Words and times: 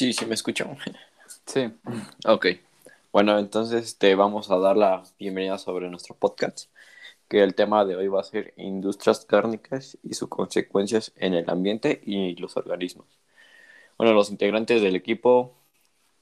Sí, 0.00 0.14
sí 0.14 0.24
me 0.24 0.32
escuchan. 0.32 0.78
Sí. 1.44 1.70
Ok. 2.26 2.46
Bueno, 3.12 3.38
entonces 3.38 3.98
te 3.98 4.14
vamos 4.14 4.50
a 4.50 4.56
dar 4.58 4.74
la 4.74 5.02
bienvenida 5.18 5.58
sobre 5.58 5.90
nuestro 5.90 6.14
podcast, 6.14 6.70
que 7.28 7.42
el 7.42 7.54
tema 7.54 7.84
de 7.84 7.96
hoy 7.96 8.08
va 8.08 8.20
a 8.20 8.24
ser 8.24 8.54
industrias 8.56 9.26
cárnicas 9.26 9.98
y 10.02 10.14
sus 10.14 10.30
consecuencias 10.30 11.12
en 11.16 11.34
el 11.34 11.50
ambiente 11.50 12.00
y 12.02 12.34
los 12.36 12.56
organismos. 12.56 13.08
Bueno, 13.98 14.14
los 14.14 14.30
integrantes 14.30 14.80
del 14.80 14.96
equipo 14.96 15.54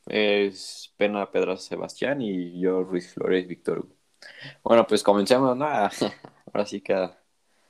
es 0.09 0.93
Pena 0.97 1.31
Pedra 1.31 1.57
Sebastián 1.57 2.21
y 2.21 2.59
yo, 2.59 2.83
Ruiz 2.83 3.15
Flores 3.15 3.47
Víctor. 3.47 3.87
Bueno, 4.65 4.89
pues 4.89 5.05
comencemos, 5.05 5.57
¿no? 5.57 5.67
Ahora 6.47 6.67
sí 6.67 6.81
que 6.81 7.11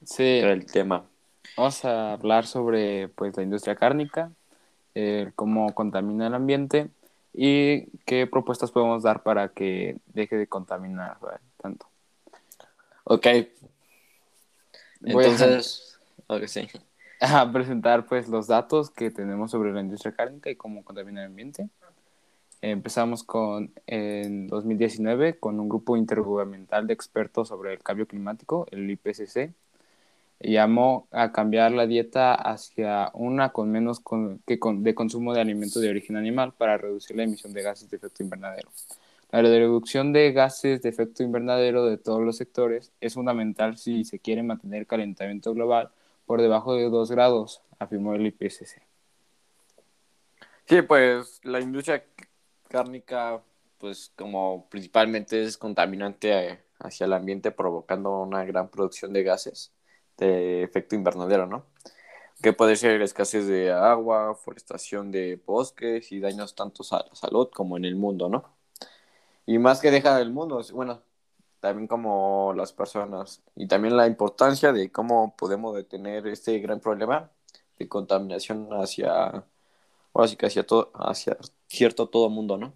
Sí, 0.06 0.38
el 0.38 0.64
tema. 0.64 1.06
vamos 1.54 1.84
a 1.84 2.14
hablar 2.14 2.46
sobre 2.46 3.08
pues 3.10 3.36
la 3.36 3.42
industria 3.42 3.76
cárnica, 3.76 4.32
eh, 4.94 5.30
cómo 5.34 5.74
contamina 5.74 6.26
el 6.26 6.34
ambiente 6.34 6.88
y 7.32 7.86
qué 8.04 8.26
propuestas 8.26 8.70
podemos 8.70 9.02
dar 9.02 9.22
para 9.22 9.48
que 9.48 9.98
deje 10.06 10.36
de 10.36 10.46
contaminar 10.46 11.18
¿vale? 11.20 11.38
tanto. 11.60 11.86
Ok. 13.04 13.26
Voy 15.00 15.24
a- 15.24 15.28
Entonces, 15.28 15.98
sí. 16.46 16.68
A 17.20 17.50
presentar 17.50 18.06
pues 18.06 18.28
los 18.28 18.46
datos 18.46 18.90
que 18.90 19.10
tenemos 19.10 19.50
sobre 19.50 19.72
la 19.72 19.80
industria 19.80 20.12
cárnica 20.12 20.50
y 20.50 20.56
cómo 20.56 20.84
contamina 20.84 21.22
el 21.22 21.26
ambiente. 21.28 21.68
Empezamos 22.60 23.22
con 23.22 23.72
en 23.86 24.48
2019 24.48 25.38
con 25.38 25.60
un 25.60 25.68
grupo 25.68 25.96
intergubernamental 25.96 26.86
de 26.86 26.94
expertos 26.94 27.48
sobre 27.48 27.72
el 27.72 27.82
cambio 27.82 28.06
climático, 28.06 28.66
el 28.70 28.90
IPCC, 28.90 29.52
llamó 30.40 31.08
a 31.10 31.32
cambiar 31.32 31.72
la 31.72 31.86
dieta 31.86 32.34
hacia 32.34 33.10
una 33.14 33.50
con 33.50 33.70
menos 33.70 34.00
con- 34.00 34.38
que 34.46 34.58
con- 34.58 34.82
de 34.84 34.94
consumo 34.94 35.34
de 35.34 35.40
alimentos 35.40 35.82
de 35.82 35.90
origen 35.90 36.16
animal 36.16 36.52
para 36.52 36.78
reducir 36.78 37.16
la 37.16 37.24
emisión 37.24 37.52
de 37.52 37.62
gases 37.62 37.90
de 37.90 37.96
efecto 37.96 38.22
invernadero. 38.22 38.68
La 39.30 39.42
reducción 39.42 40.12
de 40.12 40.32
gases 40.32 40.80
de 40.80 40.88
efecto 40.88 41.22
invernadero 41.22 41.84
de 41.84 41.98
todos 41.98 42.22
los 42.22 42.36
sectores 42.36 42.92
es 43.00 43.14
fundamental 43.14 43.76
si 43.76 44.04
se 44.04 44.18
quiere 44.18 44.42
mantener 44.42 44.80
el 44.80 44.86
calentamiento 44.86 45.52
global 45.52 45.90
por 46.24 46.40
debajo 46.40 46.74
de 46.74 46.88
2 46.88 47.10
grados, 47.10 47.62
afirmó 47.78 48.14
el 48.14 48.26
IPCC. 48.26 48.82
Sí, 50.66 50.82
pues 50.82 51.40
la 51.44 51.60
industria 51.60 52.04
cárnica, 52.68 53.42
pues 53.78 54.12
como 54.16 54.66
principalmente 54.70 55.42
es 55.42 55.56
contaminante 55.56 56.50
eh, 56.50 56.58
hacia 56.78 57.06
el 57.06 57.12
ambiente, 57.14 57.50
provocando 57.50 58.20
una 58.20 58.44
gran 58.44 58.68
producción 58.68 59.12
de 59.12 59.22
gases 59.22 59.72
de 60.18 60.62
efecto 60.62 60.94
invernadero, 60.94 61.46
¿no? 61.46 61.66
Que 62.42 62.52
puede 62.52 62.76
ser 62.76 63.02
escasez 63.02 63.46
de 63.46 63.72
agua, 63.72 64.34
forestación 64.34 65.10
de 65.10 65.40
bosques 65.46 66.12
y 66.12 66.20
daños 66.20 66.54
tanto 66.54 66.84
a 66.92 67.06
la 67.08 67.14
salud 67.14 67.48
como 67.52 67.76
en 67.76 67.84
el 67.84 67.96
mundo, 67.96 68.28
¿no? 68.28 68.44
Y 69.46 69.58
más 69.58 69.80
que 69.80 69.90
deja 69.90 70.16
del 70.18 70.30
mundo, 70.30 70.62
bueno, 70.72 71.02
también 71.60 71.88
como 71.88 72.52
las 72.56 72.72
personas 72.72 73.42
y 73.56 73.66
también 73.66 73.96
la 73.96 74.06
importancia 74.06 74.72
de 74.72 74.92
cómo 74.92 75.34
podemos 75.36 75.74
detener 75.74 76.26
este 76.28 76.58
gran 76.60 76.80
problema 76.80 77.30
de 77.78 77.88
contaminación 77.88 78.68
hacia 78.72 79.44
ahora 80.12 80.28
sí 80.28 80.36
que 80.36 80.46
hacia 80.46 80.66
todo, 80.66 80.90
hacia 80.94 81.36
cierto 81.68 82.08
todo 82.08 82.28
mundo, 82.30 82.58
¿no? 82.58 82.74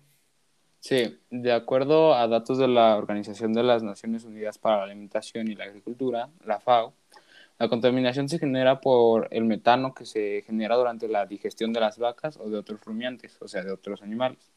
Sí, 0.81 1.21
de 1.31 1.53
acuerdo 1.53 2.15
a 2.15 2.27
datos 2.27 2.59
de 2.59 2.67
la 2.69 2.97
Organización 2.97 3.53
de 3.53 3.63
las 3.63 3.83
Naciones 3.83 4.25
Unidas 4.25 4.59
para 4.59 4.79
la 4.79 4.85
Alimentación 4.85 5.49
y 5.49 5.55
la 5.55 5.65
Agricultura, 5.65 6.31
la 6.45 6.59
FAO, 6.59 6.93
la 7.63 7.69
contaminación 7.69 8.29
se 8.29 8.41
genera 8.41 8.81
por 8.81 9.29
el 9.31 9.45
metano 9.45 9.95
que 9.95 10.05
se 10.05 10.43
genera 10.45 10.75
durante 10.75 11.07
la 11.07 11.27
digestión 11.27 11.73
de 11.73 11.79
las 11.79 11.97
vacas 11.97 12.37
o 12.37 12.51
de 12.51 12.59
otros 12.59 12.81
rumiantes, 12.85 13.39
o 13.41 13.47
sea, 13.47 13.63
de 13.63 13.71
otros 13.71 14.03
animales. 14.03 14.51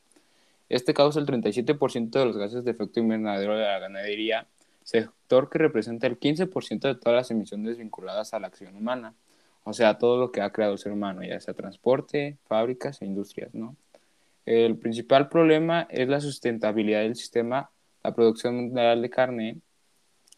Este 0.70 0.95
causa 0.95 1.20
el 1.20 1.28
37% 1.28 2.17
de 2.17 2.25
los 2.25 2.36
gases 2.36 2.66
de 2.66 2.72
efecto 2.72 3.00
invernadero 3.00 3.56
de 3.56 3.64
la 3.64 3.78
ganadería, 3.78 4.47
sector 4.81 5.52
que 5.52 5.59
representa 5.59 6.07
el 6.07 6.18
15% 6.18 6.88
de 6.88 6.96
todas 6.96 7.16
las 7.16 7.29
emisiones 7.29 7.78
vinculadas 7.78 8.34
a 8.34 8.40
la 8.40 8.47
acción 8.47 8.75
humana, 8.75 9.13
o 9.66 9.74
sea, 9.74 10.00
todo 10.00 10.18
lo 10.18 10.31
que 10.31 10.41
ha 10.41 10.52
creado 10.52 10.74
el 10.74 10.79
ser 10.79 10.91
humano, 10.91 11.22
ya 11.24 11.40
sea 11.40 11.53
transporte, 11.53 12.40
fábricas 12.47 13.03
e 13.03 13.06
industrias, 13.06 13.53
¿no? 13.53 13.75
El 14.47 14.79
principal 14.79 15.29
problema 15.29 15.85
es 15.91 16.08
la 16.08 16.22
sustentabilidad 16.22 17.02
del 17.02 17.16
sistema. 17.16 17.69
La 18.03 18.16
producción 18.16 18.56
mundial 18.56 19.00
de 19.03 19.09
carne 19.12 19.58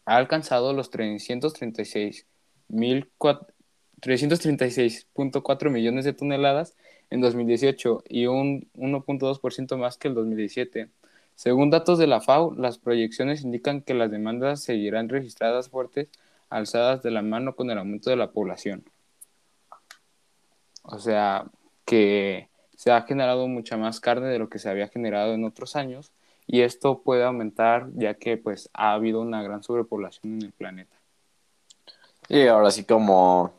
ha 0.04 0.16
alcanzado 0.16 0.74
los 0.74 0.90
336 0.90 2.26
mil 2.26 2.26
cua- 2.26 2.27
336.4 2.70 5.70
millones 5.70 6.04
de 6.04 6.12
toneladas 6.12 6.76
en 7.10 7.20
2018 7.20 8.04
y 8.08 8.26
un 8.26 8.68
1.2% 8.74 9.76
más 9.76 9.96
que 9.96 10.08
el 10.08 10.14
2017. 10.14 10.88
Según 11.34 11.70
datos 11.70 11.98
de 11.98 12.06
la 12.06 12.20
FAO, 12.20 12.54
las 12.54 12.78
proyecciones 12.78 13.42
indican 13.42 13.82
que 13.82 13.94
las 13.94 14.10
demandas 14.10 14.62
seguirán 14.62 15.08
registradas 15.08 15.68
fuertes, 15.68 16.10
alzadas 16.50 17.02
de 17.02 17.10
la 17.10 17.22
mano 17.22 17.54
con 17.54 17.70
el 17.70 17.78
aumento 17.78 18.10
de 18.10 18.16
la 18.16 18.32
población. 18.32 18.84
O 20.82 20.98
sea, 20.98 21.46
que 21.84 22.48
se 22.76 22.90
ha 22.90 23.02
generado 23.02 23.46
mucha 23.48 23.76
más 23.76 24.00
carne 24.00 24.28
de 24.28 24.38
lo 24.38 24.48
que 24.48 24.58
se 24.58 24.68
había 24.68 24.88
generado 24.88 25.34
en 25.34 25.44
otros 25.44 25.76
años 25.76 26.12
y 26.46 26.62
esto 26.62 27.02
puede 27.02 27.24
aumentar 27.24 27.88
ya 27.94 28.14
que 28.14 28.36
pues 28.36 28.70
ha 28.72 28.92
habido 28.92 29.20
una 29.20 29.42
gran 29.42 29.62
sobrepoblación 29.62 30.34
en 30.34 30.42
el 30.42 30.52
planeta. 30.52 30.97
Y 32.28 32.46
ahora 32.46 32.70
sí 32.70 32.84
como 32.84 33.52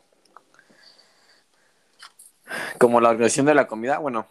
como 2.79 3.01
la 3.01 3.09
organización 3.09 3.45
de 3.45 3.53
la 3.55 3.67
comida, 3.67 3.99
bueno, 3.99 4.27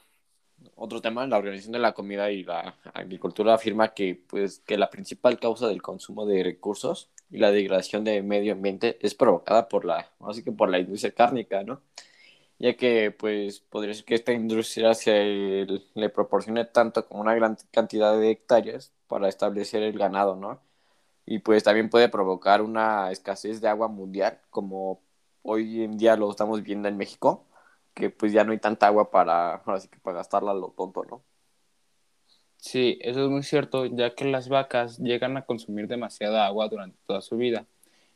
otro 0.77 1.01
tema, 1.01 1.27
la 1.27 1.39
organización 1.39 1.73
de 1.73 1.79
la 1.81 1.93
comida 1.95 2.31
y 2.31 2.45
la 2.45 2.77
agricultura 2.95 3.55
afirma 3.55 3.95
que 3.95 4.21
pues 4.29 4.61
que 4.61 4.79
la 4.79 4.91
principal 4.91 5.39
causa 5.39 5.69
del 5.69 5.83
consumo 5.83 6.27
de 6.27 6.43
recursos 6.45 7.11
y 7.31 7.39
la 7.39 7.51
degradación 7.53 8.05
del 8.05 8.25
medio 8.25 8.53
ambiente 8.55 8.99
es 9.03 9.15
provocada 9.15 9.69
por 9.69 9.85
la, 9.85 10.11
así 10.21 10.43
que 10.45 10.53
por 10.53 10.71
la 10.71 10.79
industria 10.81 11.13
cárnica, 11.15 11.63
¿no? 11.65 11.83
ya 12.59 12.77
que 12.77 13.11
pues 13.13 13.61
podría 13.61 13.95
ser 13.95 14.05
que 14.05 14.15
esta 14.15 14.33
industria 14.33 14.95
se 14.95 15.67
le 15.95 16.09
proporcione 16.11 16.65
tanto 16.65 17.07
como 17.07 17.23
una 17.23 17.35
gran 17.35 17.57
cantidad 17.73 18.19
de 18.19 18.31
hectáreas 18.31 18.93
para 19.07 19.29
establecer 19.29 19.83
el 19.83 19.99
ganado, 19.99 20.37
¿no? 20.37 20.61
Y 21.31 21.41
pues 21.41 21.63
también 21.63 21.91
puede 21.91 22.09
provocar 22.09 22.63
una 22.63 23.11
escasez 23.13 23.61
de 23.61 23.69
agua 23.69 23.87
mundial, 23.89 24.39
como 24.49 25.03
hoy 25.43 25.85
en 25.85 25.99
día 25.99 26.17
lo 26.17 26.31
estamos 26.31 26.63
viendo 26.63 26.89
en 26.89 26.97
México, 26.97 27.45
que 27.93 28.09
pues 28.09 28.33
ya 28.33 28.45
no 28.45 28.53
hay 28.53 28.59
tanta 28.59 28.87
agua 28.87 29.11
para, 29.11 29.63
para 29.63 30.17
gastarla 30.17 30.55
lo 30.55 30.71
tonto, 30.71 31.05
¿no? 31.05 31.23
Sí, 32.57 32.99
eso 33.03 33.25
es 33.25 33.31
muy 33.31 33.43
cierto, 33.43 33.85
ya 33.85 34.15
que 34.15 34.25
las 34.25 34.49
vacas 34.49 34.99
llegan 35.01 35.37
a 35.37 35.45
consumir 35.45 35.87
demasiada 35.87 36.47
agua 36.47 36.69
durante 36.69 36.97
toda 37.07 37.21
su 37.21 37.37
vida 37.37 37.67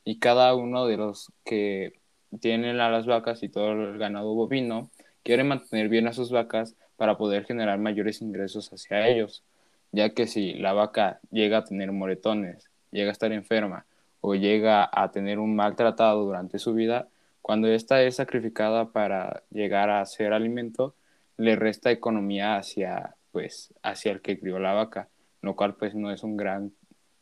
y 0.04 0.18
cada 0.18 0.54
uno 0.54 0.86
de 0.86 0.96
los 0.96 1.30
que 1.44 2.00
tienen 2.40 2.80
a 2.80 2.88
las 2.88 3.04
vacas 3.04 3.42
y 3.42 3.50
todo 3.50 3.72
el 3.72 3.98
ganado 3.98 4.32
bovino 4.32 4.90
quiere 5.22 5.44
mantener 5.44 5.90
bien 5.90 6.08
a 6.08 6.14
sus 6.14 6.30
vacas 6.30 6.76
para 6.96 7.18
poder 7.18 7.44
generar 7.44 7.78
mayores 7.78 8.22
ingresos 8.22 8.72
hacia 8.72 9.06
ellos, 9.06 9.44
ya 9.90 10.14
que 10.14 10.26
si 10.26 10.54
la 10.54 10.72
vaca 10.72 11.20
llega 11.30 11.58
a 11.58 11.64
tener 11.64 11.92
moretones, 11.92 12.71
llega 12.92 13.08
a 13.10 13.12
estar 13.12 13.32
enferma 13.32 13.86
o 14.20 14.34
llega 14.36 14.88
a 14.92 15.10
tener 15.10 15.38
un 15.40 15.56
maltratado 15.56 16.24
durante 16.24 16.58
su 16.60 16.74
vida, 16.74 17.08
cuando 17.42 17.66
ésta 17.68 18.02
es 18.02 18.16
sacrificada 18.16 18.92
para 18.92 19.42
llegar 19.50 19.90
a 19.90 20.06
ser 20.06 20.32
alimento, 20.32 20.94
le 21.36 21.56
resta 21.56 21.90
economía 21.90 22.56
hacia 22.56 23.16
pues 23.32 23.74
hacia 23.82 24.12
el 24.12 24.20
que 24.20 24.38
crió 24.38 24.58
la 24.58 24.74
vaca, 24.74 25.08
lo 25.40 25.56
cual 25.56 25.74
pues 25.74 25.94
no 25.94 26.12
es 26.12 26.22
un 26.22 26.36
gran 26.36 26.72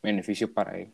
beneficio 0.02 0.52
para 0.52 0.78
él. 0.78 0.92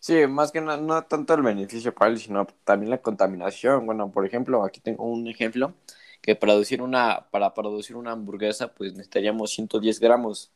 Sí, 0.00 0.26
más 0.26 0.52
que 0.52 0.60
nada, 0.60 0.76
no 0.78 1.02
tanto 1.04 1.34
el 1.34 1.42
beneficio 1.42 1.94
para 1.94 2.10
él, 2.10 2.18
sino 2.18 2.46
también 2.64 2.90
la 2.90 2.98
contaminación. 2.98 3.86
Bueno, 3.86 4.10
por 4.10 4.26
ejemplo, 4.26 4.64
aquí 4.64 4.80
tengo 4.80 5.04
un 5.04 5.26
ejemplo 5.28 5.74
que 6.20 6.34
producir 6.36 6.82
una, 6.82 7.26
para 7.30 7.54
producir 7.54 7.96
una 7.96 8.12
hamburguesa, 8.12 8.74
pues 8.74 8.92
necesitaríamos 8.92 9.52
110 9.52 10.00
gramos 10.00 10.52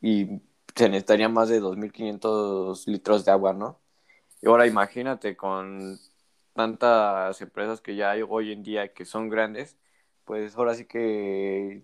y 0.00 0.40
se 0.76 0.88
necesitaría 0.88 1.28
más 1.28 1.48
de 1.48 1.60
2.500 1.60 2.86
litros 2.86 3.24
de 3.24 3.32
agua, 3.32 3.52
¿no? 3.54 3.80
Y 4.42 4.48
ahora 4.48 4.66
imagínate 4.66 5.36
con 5.36 5.98
tantas 6.54 7.40
empresas 7.40 7.80
que 7.80 7.96
ya 7.96 8.12
hay 8.12 8.22
hoy 8.22 8.52
en 8.52 8.62
día 8.62 8.92
que 8.92 9.04
son 9.04 9.28
grandes, 9.28 9.76
pues 10.24 10.56
ahora 10.56 10.74
sí 10.74 10.84
que 10.86 11.82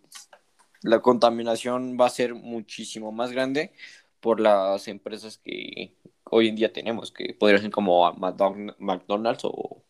la 0.83 1.01
contaminación 1.01 1.97
va 2.01 2.07
a 2.07 2.11
ser 2.11 2.35
muchísimo 2.35 3.13
más 3.13 3.33
grande 3.33 3.73
por 4.21 4.41
las 4.41 4.89
empresas 4.89 5.39
que 5.39 5.95
hoy 6.25 6.49
en 6.49 6.57
día 6.57 6.73
tenemos, 6.73 7.13
que 7.13 7.35
podrían 7.35 7.63
ser 7.63 7.71
como 7.71 8.13
McDonald's 8.15 9.45
o 9.45 9.83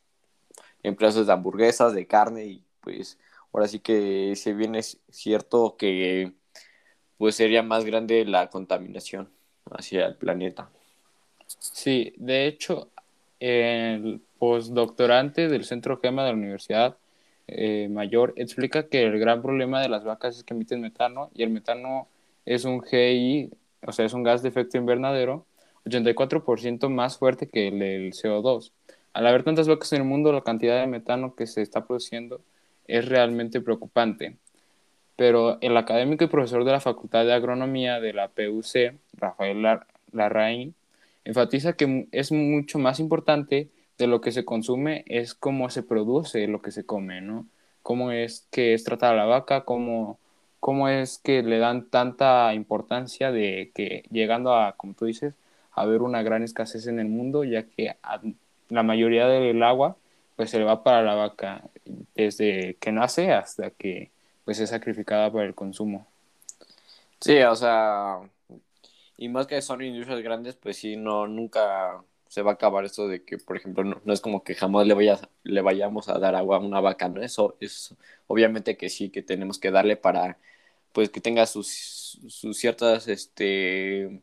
empresas 0.82 1.26
de 1.26 1.32
hamburguesas, 1.32 1.94
de 1.94 2.06
carne, 2.06 2.44
y 2.46 2.64
pues 2.80 3.18
ahora 3.52 3.68
sí 3.68 3.80
que 3.80 4.34
si 4.36 4.52
bien 4.52 4.74
es 4.74 5.00
cierto 5.10 5.76
que 5.76 6.34
pues 7.22 7.36
sería 7.36 7.62
más 7.62 7.84
grande 7.84 8.24
la 8.24 8.48
contaminación 8.48 9.28
hacia 9.70 10.06
el 10.06 10.16
planeta. 10.16 10.70
Sí, 11.46 12.12
de 12.16 12.48
hecho, 12.48 12.88
el 13.38 14.20
postdoctorante 14.40 15.48
del 15.48 15.62
Centro 15.62 16.00
GEMA 16.00 16.24
de 16.24 16.30
la 16.32 16.36
Universidad 16.36 16.96
eh, 17.46 17.88
mayor 17.88 18.32
explica 18.34 18.88
que 18.88 19.04
el 19.04 19.20
gran 19.20 19.40
problema 19.40 19.80
de 19.80 19.88
las 19.88 20.02
vacas 20.02 20.36
es 20.36 20.42
que 20.42 20.52
emiten 20.52 20.80
metano 20.80 21.30
y 21.32 21.44
el 21.44 21.50
metano 21.50 22.08
es 22.44 22.64
un 22.64 22.82
GI, 22.82 23.52
o 23.86 23.92
sea, 23.92 24.04
es 24.04 24.14
un 24.14 24.24
gas 24.24 24.42
de 24.42 24.48
efecto 24.48 24.76
invernadero 24.76 25.46
84% 25.84 26.88
más 26.88 27.18
fuerte 27.18 27.48
que 27.48 27.68
el 27.68 27.78
del 27.78 28.12
CO2. 28.14 28.72
Al 29.12 29.28
haber 29.28 29.44
tantas 29.44 29.68
vacas 29.68 29.92
en 29.92 30.00
el 30.00 30.08
mundo, 30.08 30.32
la 30.32 30.40
cantidad 30.40 30.80
de 30.80 30.88
metano 30.88 31.36
que 31.36 31.46
se 31.46 31.62
está 31.62 31.86
produciendo 31.86 32.40
es 32.88 33.08
realmente 33.08 33.60
preocupante. 33.60 34.38
Pero 35.16 35.58
el 35.60 35.76
académico 35.76 36.24
y 36.24 36.28
profesor 36.28 36.64
de 36.64 36.72
la 36.72 36.80
Facultad 36.80 37.24
de 37.24 37.32
Agronomía 37.32 38.00
de 38.00 38.12
la 38.12 38.28
PUC, 38.28 38.94
Rafael 39.14 39.62
Larraín, 40.12 40.74
enfatiza 41.24 41.74
que 41.74 42.08
es 42.12 42.32
mucho 42.32 42.78
más 42.78 42.98
importante 43.00 43.68
de 43.98 44.06
lo 44.06 44.20
que 44.20 44.32
se 44.32 44.44
consume 44.44 45.04
es 45.06 45.34
cómo 45.34 45.70
se 45.70 45.82
produce 45.82 46.46
lo 46.48 46.62
que 46.62 46.72
se 46.72 46.84
come, 46.84 47.20
¿no? 47.20 47.46
Cómo 47.82 48.10
es 48.12 48.46
que 48.50 48.74
es 48.74 48.84
tratada 48.84 49.14
la 49.14 49.26
vaca, 49.26 49.64
cómo, 49.64 50.18
cómo 50.60 50.88
es 50.88 51.18
que 51.18 51.42
le 51.42 51.58
dan 51.58 51.88
tanta 51.88 52.54
importancia 52.54 53.32
de 53.32 53.70
que 53.74 54.04
llegando 54.10 54.54
a, 54.54 54.72
como 54.76 54.94
tú 54.94 55.04
dices, 55.06 55.34
a 55.72 55.82
haber 55.82 56.02
una 56.02 56.22
gran 56.22 56.42
escasez 56.42 56.86
en 56.86 57.00
el 57.00 57.08
mundo, 57.08 57.44
ya 57.44 57.64
que 57.64 57.96
la 58.68 58.82
mayoría 58.82 59.26
del 59.26 59.62
agua 59.62 59.96
pues 60.36 60.50
se 60.50 60.58
le 60.58 60.64
va 60.64 60.82
para 60.82 61.02
la 61.02 61.14
vaca 61.14 61.62
desde 62.14 62.76
que 62.80 62.92
nace 62.92 63.32
hasta 63.32 63.70
que 63.70 64.10
pues 64.44 64.58
es 64.60 64.70
sacrificada 64.70 65.30
para 65.32 65.46
el 65.46 65.54
consumo. 65.54 66.06
Sí, 67.20 67.40
o 67.42 67.54
sea, 67.54 68.18
y 69.16 69.28
más 69.28 69.46
que 69.46 69.62
son 69.62 69.82
industrias 69.82 70.20
grandes, 70.22 70.56
pues 70.56 70.76
sí, 70.76 70.96
no, 70.96 71.26
nunca 71.28 72.02
se 72.28 72.42
va 72.42 72.52
a 72.52 72.54
acabar 72.54 72.84
esto 72.84 73.08
de 73.08 73.24
que, 73.24 73.38
por 73.38 73.56
ejemplo, 73.56 73.84
no, 73.84 74.12
es 74.12 74.20
como 74.20 74.42
que 74.42 74.54
jamás 74.54 74.86
le, 74.86 74.94
vaya, 74.94 75.20
le 75.44 75.60
vayamos 75.60 76.08
a 76.08 76.18
dar 76.18 76.34
agua 76.34 76.56
a 76.56 76.60
una 76.60 76.80
vaca, 76.80 77.08
¿no? 77.08 77.22
Eso 77.22 77.56
es 77.60 77.94
obviamente 78.26 78.76
que 78.76 78.88
sí, 78.88 79.10
que 79.10 79.22
tenemos 79.22 79.58
que 79.58 79.70
darle 79.70 79.96
para, 79.96 80.38
pues, 80.92 81.10
que 81.10 81.20
tenga 81.20 81.46
sus, 81.46 82.18
sus 82.28 82.56
ciertas, 82.58 83.06
este, 83.08 84.22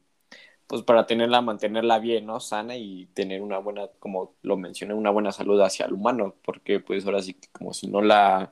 pues 0.67 0.83
para 0.83 1.07
tenerla, 1.07 1.41
mantenerla 1.41 1.99
bien, 1.99 2.25
¿no? 2.25 2.39
Sana 2.39 2.77
y 2.77 3.07
tener 3.13 3.41
una 3.41 3.59
buena, 3.59 3.87
como 3.99 4.35
lo 4.43 4.57
mencioné, 4.57 4.93
una 4.93 5.11
buena 5.11 5.31
salud 5.31 5.61
hacia 5.61 5.85
el 5.85 5.93
humano, 5.93 6.35
porque 6.43 6.79
pues 6.79 7.05
ahora 7.05 7.21
sí 7.21 7.37
como 7.53 7.73
si 7.73 7.87
no 7.87 8.01
la 8.01 8.51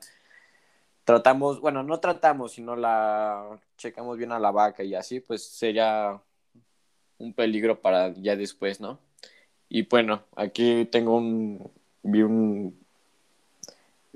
tratamos, 1.08 1.58
bueno, 1.62 1.82
no 1.82 2.00
tratamos, 2.00 2.52
sino 2.52 2.76
la 2.76 3.58
checamos 3.78 4.18
bien 4.18 4.30
a 4.30 4.38
la 4.38 4.50
vaca 4.50 4.84
y 4.84 4.94
así, 4.94 5.20
pues 5.20 5.42
sería 5.42 6.20
un 7.18 7.32
peligro 7.32 7.80
para 7.80 8.12
ya 8.12 8.36
después, 8.36 8.78
¿no? 8.78 8.98
Y 9.70 9.86
bueno, 9.86 10.24
aquí 10.36 10.84
tengo 10.92 11.16
un, 11.16 11.70
vi 12.02 12.22
un, 12.22 12.78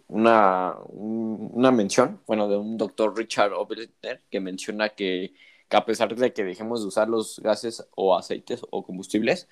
una, 0.08 0.76
una 0.88 1.70
mención, 1.72 2.20
bueno, 2.26 2.46
de 2.46 2.58
un 2.58 2.76
doctor 2.76 3.16
Richard 3.16 3.54
Oberter 3.54 4.20
que 4.30 4.40
menciona 4.40 4.90
que 4.90 5.32
que 5.70 5.78
a 5.78 5.86
pesar 5.86 6.14
de 6.14 6.34
que 6.34 6.44
dejemos 6.44 6.82
de 6.82 6.88
usar 6.88 7.08
los 7.08 7.40
gases 7.40 7.86
o 7.94 8.14
aceites 8.14 8.60
o 8.70 8.84
combustibles, 8.84 9.48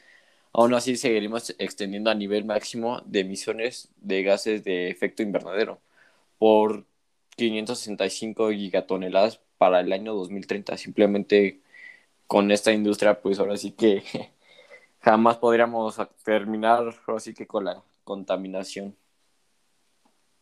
aún 0.53 0.75
así 0.75 0.97
seguiremos 0.99 1.55
extendiendo 1.59 2.11
a 2.11 2.15
nivel 2.15 2.45
máximo 2.45 3.01
de 3.07 3.21
emisiones 3.21 3.89
de 3.97 4.23
gases 4.23 4.63
de 4.65 4.91
efecto 4.91 5.23
invernadero 5.23 5.81
por 6.39 6.85
565 7.41 8.51
gigatoneladas 8.51 9.41
para 9.57 9.81
el 9.81 9.93
año 9.93 10.15
2030. 10.15 10.77
Simplemente 10.77 11.61
con 12.27 12.51
esta 12.51 12.73
industria, 12.73 13.21
pues 13.23 13.39
ahora 13.39 13.57
sí 13.57 13.73
que 13.73 14.03
jamás 15.01 15.39
podríamos 15.39 15.97
terminar, 16.23 16.95
así 17.07 17.33
que 17.33 17.47
con 17.47 17.65
la 17.65 17.83
contaminación. 18.05 18.95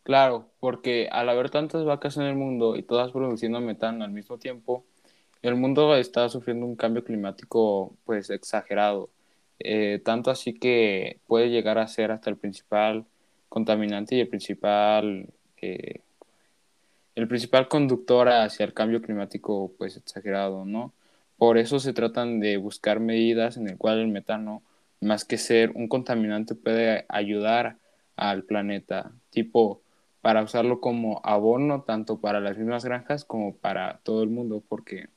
Claro, 0.03 0.49
porque 0.59 1.07
al 1.11 1.29
haber 1.29 1.49
tantas 1.49 1.85
vacas 1.85 2.17
en 2.17 2.23
el 2.23 2.35
mundo 2.35 2.75
y 2.75 2.83
todas 2.83 3.11
produciendo 3.11 3.61
metano 3.61 4.03
al 4.03 4.11
mismo 4.11 4.37
tiempo, 4.37 4.83
el 5.41 5.55
mundo 5.55 5.95
está 5.95 6.27
sufriendo 6.29 6.65
un 6.65 6.75
cambio 6.75 7.03
climático 7.03 7.95
pues 8.05 8.29
exagerado, 8.29 9.09
eh, 9.59 10.01
tanto 10.03 10.31
así 10.31 10.53
que 10.53 11.21
puede 11.27 11.49
llegar 11.49 11.77
a 11.77 11.87
ser 11.87 12.11
hasta 12.11 12.29
el 12.29 12.37
principal 12.37 13.05
contaminante 13.47 14.15
y 14.15 14.21
el 14.21 14.27
principal 14.27 15.29
eh, 15.61 16.01
el 17.15 17.27
principal 17.27 17.67
conductor 17.67 18.29
hacia 18.29 18.65
el 18.65 18.73
cambio 18.73 19.01
climático 19.01 19.71
pues 19.77 19.97
exagerado, 19.97 20.65
¿no? 20.65 20.93
Por 21.37 21.57
eso 21.57 21.79
se 21.79 21.93
tratan 21.93 22.39
de 22.39 22.57
buscar 22.57 22.99
medidas 22.99 23.57
en 23.57 23.69
el 23.69 23.77
cual 23.77 23.99
el 23.99 24.07
metano, 24.07 24.61
más 25.01 25.25
que 25.25 25.37
ser 25.37 25.71
un 25.75 25.87
contaminante, 25.87 26.55
puede 26.55 27.05
ayudar 27.07 27.77
al 28.15 28.43
planeta, 28.43 29.11
tipo 29.29 29.81
para 30.21 30.43
usarlo 30.43 30.81
como 30.81 31.21
abono 31.23 31.83
tanto 31.83 32.19
para 32.19 32.41
las 32.41 32.57
mismas 32.57 32.83
granjas 32.83 33.23
como 33.23 33.55
para 33.55 33.99
todo 34.03 34.23
el 34.23 34.29
mundo, 34.29 34.61
porque 34.67 35.07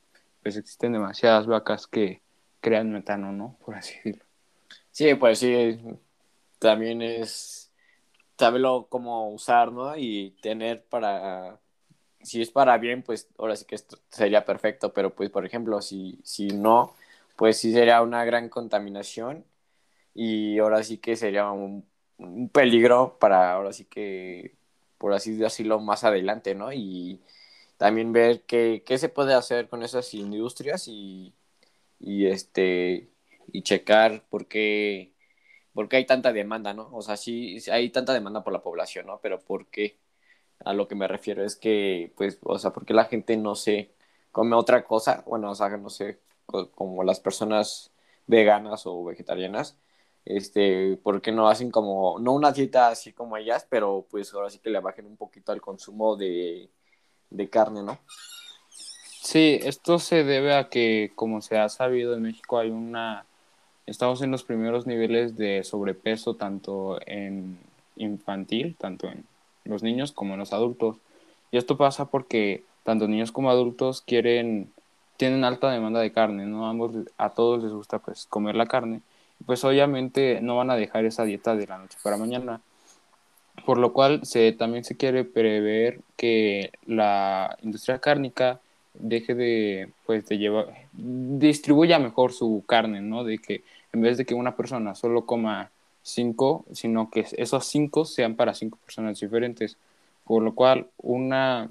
pues 0.42 0.56
existen 0.56 0.92
demasiadas 0.92 1.46
vacas 1.46 1.86
que 1.86 2.20
crean 2.60 2.92
metano, 2.92 3.32
¿no? 3.32 3.56
Por 3.64 3.74
así 3.74 3.94
decirlo. 3.96 4.24
Sí, 4.90 5.14
pues 5.14 5.38
sí, 5.40 5.80
también 6.58 7.02
es 7.02 7.72
saberlo 8.38 8.86
cómo 8.88 9.30
usar, 9.30 9.72
¿no? 9.72 9.96
Y 9.96 10.36
tener 10.40 10.84
para, 10.84 11.58
si 12.22 12.42
es 12.42 12.50
para 12.50 12.78
bien, 12.78 13.02
pues 13.02 13.28
ahora 13.38 13.56
sí 13.56 13.64
que 13.66 13.76
sería 14.10 14.44
perfecto, 14.44 14.92
pero 14.92 15.14
pues 15.14 15.30
por 15.30 15.46
ejemplo, 15.46 15.80
si, 15.82 16.18
si 16.24 16.48
no, 16.48 16.94
pues 17.36 17.58
sí 17.58 17.72
sería 17.72 18.02
una 18.02 18.24
gran 18.24 18.48
contaminación 18.48 19.44
y 20.14 20.58
ahora 20.58 20.82
sí 20.84 20.98
que 20.98 21.16
sería 21.16 21.50
un, 21.50 21.86
un 22.18 22.48
peligro 22.50 23.18
para 23.18 23.52
ahora 23.54 23.72
sí 23.72 23.84
que, 23.86 24.54
por 24.98 25.12
así 25.14 25.34
decirlo, 25.36 25.80
más 25.80 26.04
adelante, 26.04 26.54
¿no? 26.54 26.72
Y 26.72 27.20
también 27.78 28.12
ver 28.12 28.42
qué, 28.44 28.82
qué 28.86 28.98
se 28.98 29.08
puede 29.10 29.34
hacer 29.34 29.68
con 29.68 29.82
esas 29.82 30.12
industrias 30.14 30.88
y, 30.88 31.34
y 32.00 32.26
este 32.26 33.08
y 33.52 33.62
checar 33.62 34.24
por 34.30 34.46
qué, 34.48 35.12
por 35.74 35.88
qué 35.88 35.96
hay 35.98 36.06
tanta 36.06 36.32
demanda, 36.32 36.74
¿no? 36.74 36.90
O 36.92 37.02
sea, 37.02 37.16
sí 37.16 37.58
hay 37.72 37.90
tanta 37.90 38.12
demanda 38.14 38.44
por 38.44 38.52
la 38.52 38.62
población, 38.62 39.06
¿no? 39.06 39.20
Pero 39.22 39.40
¿por 39.42 39.66
qué? 39.68 39.98
A 40.64 40.72
lo 40.74 40.88
que 40.88 40.94
me 40.94 41.08
refiero 41.08 41.44
es 41.44 41.56
que, 41.56 42.12
pues, 42.16 42.38
o 42.42 42.58
sea, 42.58 42.72
¿por 42.72 42.84
qué 42.84 42.94
la 42.94 43.06
gente 43.06 43.36
no 43.36 43.54
se 43.54 43.90
come 44.30 44.56
otra 44.56 44.84
cosa? 44.84 45.24
Bueno, 45.26 45.50
o 45.50 45.54
sea, 45.54 45.68
no 45.76 45.90
sé, 45.90 46.20
como 46.74 47.04
las 47.04 47.20
personas 47.20 47.92
veganas 48.26 48.86
o 48.86 49.04
vegetarianas, 49.04 49.76
este, 50.24 50.96
¿por 51.02 51.20
qué 51.20 51.32
no 51.32 51.48
hacen 51.48 51.70
como, 51.70 52.18
no 52.20 52.32
una 52.32 52.52
dieta 52.52 52.88
así 52.88 53.12
como 53.12 53.36
ellas, 53.36 53.66
pero 53.68 54.06
pues 54.10 54.32
ahora 54.34 54.50
sí 54.50 54.58
que 54.58 54.70
le 54.70 54.80
bajen 54.80 55.06
un 55.06 55.16
poquito 55.16 55.52
al 55.52 55.60
consumo 55.60 56.16
de, 56.16 56.70
de 57.30 57.50
carne, 57.50 57.82
¿no? 57.82 57.98
Sí, 59.22 59.58
esto 59.62 59.98
se 59.98 60.24
debe 60.24 60.54
a 60.54 60.68
que, 60.68 61.12
como 61.14 61.40
se 61.42 61.58
ha 61.58 61.68
sabido, 61.68 62.14
en 62.14 62.22
México 62.22 62.58
hay 62.58 62.70
una... 62.70 63.26
Estamos 63.86 64.22
en 64.22 64.30
los 64.30 64.44
primeros 64.44 64.86
niveles 64.86 65.36
de 65.36 65.64
sobrepeso, 65.64 66.36
tanto 66.36 66.98
en 67.06 67.58
infantil, 67.96 68.76
tanto 68.78 69.08
en 69.08 69.24
los 69.64 69.82
niños 69.82 70.12
como 70.12 70.36
los 70.36 70.52
adultos. 70.52 70.96
Y 71.50 71.58
esto 71.58 71.76
pasa 71.76 72.06
porque 72.06 72.64
tanto 72.84 73.08
niños 73.08 73.32
como 73.32 73.50
adultos 73.50 74.02
quieren, 74.02 74.70
tienen 75.16 75.44
alta 75.44 75.70
demanda 75.70 76.00
de 76.00 76.12
carne, 76.12 76.46
¿no? 76.46 76.68
A 77.18 77.30
todos 77.30 77.62
les 77.62 77.72
gusta 77.72 77.98
pues 77.98 78.26
comer 78.26 78.54
la 78.54 78.66
carne. 78.66 79.02
Pues 79.46 79.64
obviamente 79.64 80.40
no 80.40 80.56
van 80.56 80.70
a 80.70 80.76
dejar 80.76 81.04
esa 81.04 81.24
dieta 81.24 81.56
de 81.56 81.66
la 81.66 81.78
noche 81.78 81.98
para 82.02 82.16
mañana 82.16 82.60
por 83.64 83.78
lo 83.78 83.92
cual 83.92 84.24
se, 84.24 84.52
también 84.52 84.84
se 84.84 84.96
quiere 84.96 85.24
prever 85.24 86.00
que 86.16 86.72
la 86.86 87.56
industria 87.62 87.98
cárnica 87.98 88.60
deje 88.94 89.34
de, 89.34 89.90
pues, 90.06 90.26
de 90.26 90.38
llevar, 90.38 90.66
distribuya 90.92 91.98
mejor 91.98 92.32
su 92.32 92.64
carne, 92.66 93.00
¿no? 93.00 93.24
De 93.24 93.38
que 93.38 93.62
en 93.92 94.02
vez 94.02 94.16
de 94.18 94.24
que 94.24 94.34
una 94.34 94.56
persona 94.56 94.94
solo 94.94 95.26
coma 95.26 95.70
cinco, 96.02 96.64
sino 96.72 97.10
que 97.10 97.26
esos 97.36 97.66
cinco 97.66 98.04
sean 98.04 98.34
para 98.36 98.54
cinco 98.54 98.78
personas 98.84 99.20
diferentes. 99.20 99.76
Por 100.24 100.42
lo 100.42 100.54
cual, 100.54 100.88
una 100.98 101.70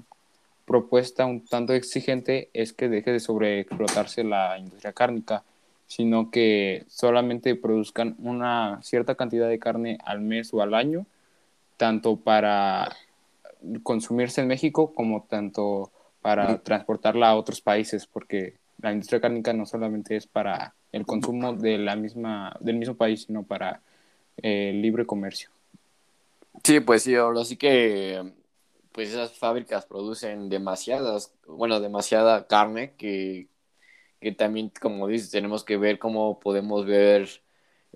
propuesta 0.64 1.26
un 1.26 1.44
tanto 1.44 1.72
exigente 1.72 2.48
es 2.52 2.72
que 2.72 2.88
deje 2.88 3.12
de 3.12 3.20
sobreexplotarse 3.20 4.24
la 4.24 4.58
industria 4.58 4.92
cárnica, 4.92 5.42
sino 5.86 6.30
que 6.30 6.84
solamente 6.88 7.54
produzcan 7.54 8.16
una 8.18 8.80
cierta 8.82 9.14
cantidad 9.14 9.48
de 9.48 9.58
carne 9.58 9.98
al 10.04 10.20
mes 10.20 10.52
o 10.54 10.62
al 10.62 10.74
año 10.74 11.06
tanto 11.76 12.16
para 12.16 12.94
consumirse 13.82 14.40
en 14.40 14.46
México 14.46 14.94
como 14.94 15.24
tanto 15.24 15.90
para 16.20 16.58
transportarla 16.58 17.30
a 17.30 17.36
otros 17.36 17.60
países, 17.60 18.06
porque 18.06 18.54
la 18.80 18.92
industria 18.92 19.20
cárnica 19.20 19.52
no 19.52 19.66
solamente 19.66 20.16
es 20.16 20.26
para 20.26 20.74
el 20.92 21.04
consumo 21.04 21.54
de 21.54 21.78
la 21.78 21.96
misma, 21.96 22.56
del 22.60 22.76
mismo 22.76 22.94
país, 22.94 23.24
sino 23.24 23.42
para 23.42 23.80
el 24.36 24.82
libre 24.82 25.06
comercio. 25.06 25.50
Sí, 26.64 26.80
pues 26.80 27.02
sí, 27.02 27.14
ahora 27.14 27.44
sí 27.44 27.56
que 27.56 28.32
pues 28.92 29.08
esas 29.10 29.32
fábricas 29.32 29.86
producen 29.86 30.48
demasiadas, 30.48 31.34
bueno, 31.46 31.80
demasiada 31.80 32.46
carne 32.46 32.94
que, 32.96 33.48
que 34.20 34.32
también, 34.32 34.72
como 34.80 35.08
dices, 35.08 35.30
tenemos 35.30 35.64
que 35.64 35.76
ver 35.78 35.98
cómo 35.98 36.38
podemos 36.40 36.86
ver 36.86 37.28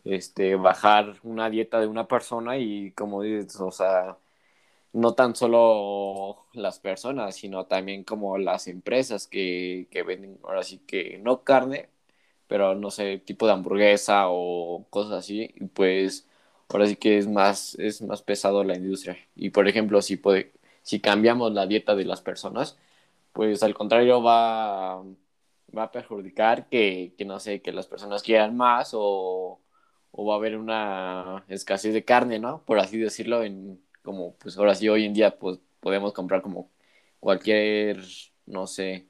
este, 0.05 0.57
bajar 0.57 1.17
una 1.23 1.51
dieta 1.51 1.81
de 1.81 1.87
una 1.87 2.09
persona 2.09 2.59
y 2.59 2.93
como 2.93 3.23
dices, 3.23 3.61
o 3.61 3.71
sea, 3.71 4.19
no 4.93 5.15
tan 5.15 5.37
solo 5.37 6.47
las 6.55 6.79
personas, 6.81 7.37
sino 7.37 7.67
también 7.67 8.05
como 8.05 8.39
las 8.39 8.69
empresas 8.69 9.27
que, 9.27 9.89
que 9.91 10.03
venden, 10.03 10.39
ahora 10.45 10.63
sí 10.65 10.79
que 10.87 11.19
no 11.19 11.45
carne, 11.45 11.91
pero 12.49 12.75
no 12.75 12.91
sé, 12.91 13.19
tipo 13.19 13.47
de 13.47 13.53
hamburguesa 13.53 14.25
o 14.29 14.87
cosas 14.91 15.13
así, 15.15 15.55
pues 15.75 16.29
ahora 16.69 16.87
sí 16.87 16.97
que 16.97 17.19
es 17.19 17.29
más, 17.29 17.75
es 17.77 18.03
más 18.03 18.23
pesado 18.23 18.65
la 18.65 18.77
industria. 18.77 19.17
Y 19.35 19.51
por 19.51 19.69
ejemplo, 19.69 20.03
si, 20.03 20.17
puede, 20.17 20.53
si 20.83 21.01
cambiamos 21.01 21.53
la 21.53 21.67
dieta 21.67 21.95
de 21.95 22.05
las 22.05 22.21
personas, 22.23 22.79
pues 23.33 23.63
al 23.63 23.75
contrario 23.75 24.23
va, 24.23 25.03
va 25.77 25.85
a 25.85 25.93
perjudicar 25.93 26.69
que, 26.69 27.15
que, 27.19 27.25
no 27.25 27.39
sé, 27.41 27.63
que 27.63 27.73
las 27.73 27.87
personas 27.87 28.23
quieran 28.23 28.57
más 28.57 28.91
o, 28.95 29.61
o 30.13 30.27
va 30.27 30.35
a 30.35 30.37
haber 30.39 30.57
una 30.57 31.45
escasez 31.49 31.93
de 31.95 32.05
carne, 32.05 32.39
¿no? 32.39 32.65
Por 32.65 32.79
así 32.79 32.99
decirlo, 32.99 33.43
en 33.43 33.81
como 34.03 34.37
pues 34.37 34.57
ahora 34.59 34.75
sí 34.75 34.89
hoy 34.89 35.05
en 35.05 35.15
día 35.15 35.39
pues 35.39 35.59
podemos 35.81 36.13
comprar 36.13 36.41
como 36.43 36.71
cualquier, 37.21 37.99
no 38.47 38.67
sé, 38.67 39.09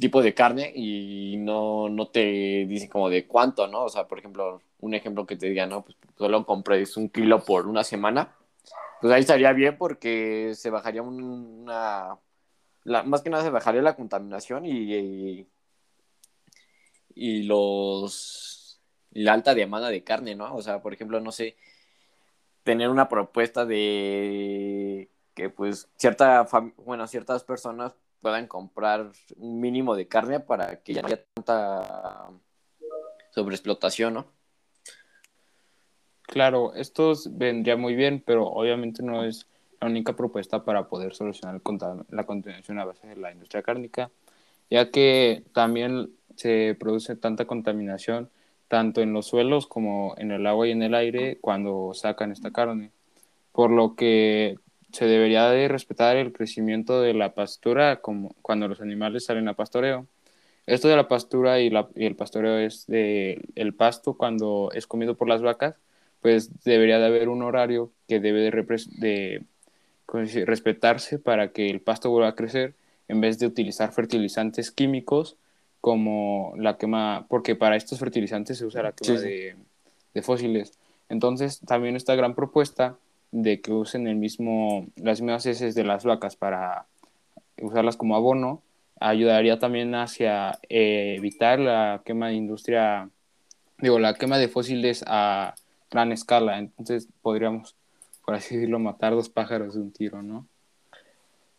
tipo 0.00 0.22
de 0.22 0.34
carne 0.34 0.72
y 0.74 1.36
no, 1.38 1.88
no 1.88 2.08
te 2.08 2.66
dicen 2.66 2.88
como 2.88 3.08
de 3.10 3.26
cuánto, 3.26 3.66
¿no? 3.68 3.84
O 3.84 3.88
sea, 3.88 4.08
por 4.08 4.18
ejemplo, 4.18 4.62
un 4.80 4.94
ejemplo 4.94 5.26
que 5.26 5.36
te 5.36 5.48
diga, 5.48 5.66
¿no? 5.66 5.82
Pues 5.84 5.96
solo 6.18 6.44
compres 6.46 6.96
un 6.96 7.08
kilo 7.10 7.44
por 7.44 7.66
una 7.66 7.84
semana, 7.84 8.34
pues 9.00 9.12
ahí 9.12 9.20
estaría 9.20 9.52
bien 9.52 9.78
porque 9.78 10.52
se 10.54 10.70
bajaría 10.70 11.02
una, 11.02 12.18
más 12.84 13.22
que 13.22 13.30
nada 13.30 13.44
se 13.44 13.50
bajaría 13.50 13.82
la 13.82 13.96
contaminación 13.96 14.66
y, 14.66 15.46
y, 17.14 17.42
los, 17.44 18.80
la 19.12 19.32
alta 19.34 19.54
demanda 19.54 19.88
de 19.88 20.04
carne, 20.04 20.34
¿no? 20.34 20.54
O 20.54 20.62
sea, 20.62 20.82
por 20.82 20.92
ejemplo, 20.94 21.20
no 21.20 21.32
sé, 21.32 21.56
tener 22.64 22.88
una 22.90 23.08
propuesta 23.08 23.64
de 23.66 25.10
que 25.34 25.50
pues 25.50 25.88
cierta, 25.96 26.46
bueno, 26.78 27.06
ciertas 27.06 27.44
personas 27.44 27.94
puedan 28.20 28.46
comprar 28.46 29.10
un 29.36 29.60
mínimo 29.60 29.96
de 29.96 30.08
carne 30.08 30.40
para 30.40 30.82
que 30.82 30.94
ya 30.94 31.02
no 31.02 31.08
haya 31.08 31.24
tanta 31.34 32.30
sobreexplotación, 33.30 34.14
¿no? 34.14 34.26
Claro, 36.22 36.74
esto 36.74 37.12
vendría 37.30 37.76
muy 37.76 37.94
bien, 37.94 38.22
pero 38.24 38.46
obviamente 38.46 39.02
no 39.02 39.24
es 39.24 39.46
la 39.80 39.88
única 39.88 40.14
propuesta 40.14 40.64
para 40.64 40.88
poder 40.88 41.14
solucionar 41.14 41.60
la 42.10 42.24
contaminación 42.24 42.78
a 42.78 42.84
base 42.84 43.08
de 43.08 43.16
la 43.16 43.32
industria 43.32 43.62
cárnica, 43.62 44.10
ya 44.70 44.90
que 44.90 45.42
también 45.52 46.10
se 46.36 46.76
produce 46.78 47.16
tanta 47.16 47.46
contaminación 47.46 48.30
tanto 48.68 49.00
en 49.00 49.12
los 49.12 49.26
suelos 49.26 49.66
como 49.66 50.14
en 50.16 50.30
el 50.30 50.46
agua 50.46 50.68
y 50.68 50.70
en 50.70 50.84
el 50.84 50.94
aire 50.94 51.38
cuando 51.40 51.90
sacan 51.92 52.30
esta 52.30 52.52
carne, 52.52 52.92
por 53.50 53.72
lo 53.72 53.96
que 53.96 54.58
se 54.92 55.06
debería 55.06 55.48
de 55.50 55.68
respetar 55.68 56.16
el 56.16 56.32
crecimiento 56.32 57.00
de 57.00 57.14
la 57.14 57.34
pastura 57.34 58.00
como 58.00 58.34
cuando 58.42 58.68
los 58.68 58.80
animales 58.80 59.24
salen 59.24 59.48
a 59.48 59.54
pastoreo. 59.54 60.06
Esto 60.66 60.88
de 60.88 60.96
la 60.96 61.08
pastura 61.08 61.60
y, 61.60 61.72
el 61.96 62.16
pastoreo 62.16 62.58
es 62.58 62.86
de 62.86 63.42
el 63.54 63.74
pasto 63.74 64.14
cuando 64.14 64.70
es 64.74 64.86
comido 64.86 65.16
por 65.16 65.28
las 65.28 65.42
vacas, 65.42 65.76
pues 66.20 66.62
debería 66.64 66.98
de 66.98 67.06
haber 67.06 67.28
un 67.28 67.42
horario 67.42 67.90
que 68.08 68.20
debe 68.20 68.40
de, 68.40 68.50
de 68.98 69.44
respetarse 70.44 71.18
para 71.18 71.52
que 71.52 71.70
el 71.70 71.80
pasto 71.80 72.10
vuelva 72.10 72.28
a 72.28 72.34
crecer 72.34 72.74
en 73.08 73.20
vez 73.20 73.38
de 73.38 73.46
utilizar 73.46 73.92
fertilizantes 73.92 74.70
químicos 74.70 75.36
como 75.80 76.52
la 76.56 76.76
quema, 76.76 77.26
porque 77.28 77.56
para 77.56 77.76
estos 77.76 77.98
fertilizantes 77.98 78.58
se 78.58 78.66
usa 78.66 78.82
la 78.82 78.92
quema 78.92 79.18
De, 79.18 79.56
fósiles. 80.22 80.78
Entonces, 81.08 81.60
también 81.60 81.96
esta 81.96 82.14
gran 82.14 82.34
propuesta 82.34 82.98
de 83.32 83.60
que 83.60 83.72
usen 83.72 84.06
el 84.06 84.16
mismo, 84.16 84.86
las 84.96 85.20
mismas 85.20 85.46
heces 85.46 85.74
de 85.74 85.84
las 85.84 86.04
vacas 86.04 86.36
para 86.36 86.86
usarlas 87.60 87.96
como 87.96 88.16
abono, 88.16 88.62
ayudaría 89.00 89.58
también 89.58 89.94
hacia 89.94 90.58
eh, 90.68 91.14
evitar 91.16 91.58
la 91.58 92.02
quema 92.04 92.28
de 92.28 92.34
industria, 92.34 93.08
digo, 93.78 93.98
la 93.98 94.14
quema 94.14 94.38
de 94.38 94.48
fósiles 94.48 95.04
a 95.06 95.54
gran 95.90 96.12
escala. 96.12 96.58
Entonces, 96.58 97.08
podríamos, 97.22 97.74
por 98.24 98.34
así 98.34 98.56
decirlo, 98.56 98.78
matar 98.78 99.14
dos 99.14 99.28
pájaros 99.28 99.74
de 99.74 99.80
un 99.80 99.92
tiro, 99.92 100.22
¿no? 100.22 100.46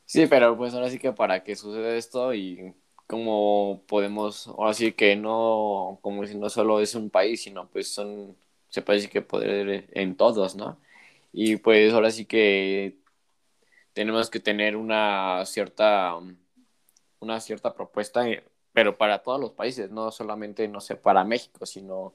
Sí, 0.05 0.27
pero 0.27 0.57
pues 0.57 0.73
ahora 0.73 0.89
sí 0.89 0.99
que 0.99 1.13
para 1.13 1.43
que 1.43 1.55
suceda 1.55 1.95
esto 1.95 2.33
y 2.33 2.73
como 3.07 3.81
podemos, 3.87 4.47
ahora 4.47 4.73
sí 4.73 4.91
que 4.91 5.15
no, 5.15 5.99
como 6.01 6.25
si 6.25 6.37
no 6.37 6.49
solo 6.49 6.81
es 6.81 6.95
un 6.95 7.09
país, 7.09 7.43
sino 7.43 7.67
pues 7.67 7.87
son, 7.87 8.35
se 8.69 8.81
parece 8.81 9.09
que 9.09 9.21
poder 9.21 9.87
en 9.91 10.15
todos, 10.15 10.55
¿no? 10.55 10.77
Y 11.33 11.57
pues 11.57 11.93
ahora 11.93 12.11
sí 12.11 12.25
que 12.25 12.97
tenemos 13.93 14.29
que 14.29 14.39
tener 14.39 14.75
una 14.77 15.45
cierta, 15.45 16.15
una 17.19 17.39
cierta 17.39 17.73
propuesta, 17.73 18.27
eh, 18.29 18.43
pero 18.73 18.97
para 18.97 19.21
todos 19.21 19.39
los 19.39 19.51
países, 19.53 19.91
no 19.91 20.11
solamente, 20.11 20.67
no 20.67 20.81
sé, 20.81 20.95
para 20.95 21.23
México, 21.23 21.65
sino 21.65 22.13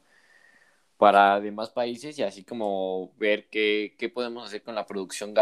para 0.96 1.40
demás 1.40 1.70
países 1.70 2.18
y 2.18 2.22
así 2.22 2.44
como 2.44 3.12
ver 3.18 3.48
qué, 3.50 3.94
qué 3.98 4.08
podemos 4.08 4.46
hacer 4.46 4.62
con 4.62 4.74
la 4.74 4.86
producción 4.86 5.34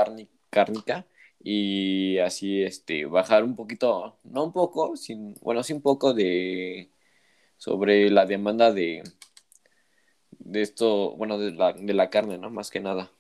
cárnica 0.51 1.07
y 1.41 2.19
así 2.19 2.63
este 2.63 3.05
bajar 3.07 3.45
un 3.45 3.55
poquito, 3.57 4.19
no 4.25 4.45
un 4.45 4.53
poco, 4.53 4.97
sin, 4.97 5.35
bueno, 5.43 5.63
sí 5.63 5.73
un 5.73 5.83
poco 5.83 6.15
de 6.15 6.91
sobre 7.59 8.11
la 8.11 8.27
demanda 8.27 8.73
de 8.73 9.03
de 10.39 10.63
esto, 10.63 11.17
bueno, 11.17 11.39
de 11.39 11.53
la, 11.53 11.73
de 11.73 11.95
la 11.95 12.11
carne, 12.11 12.39
¿no? 12.39 12.51
Más 12.51 12.71
que 12.71 12.81
nada. 12.81 13.11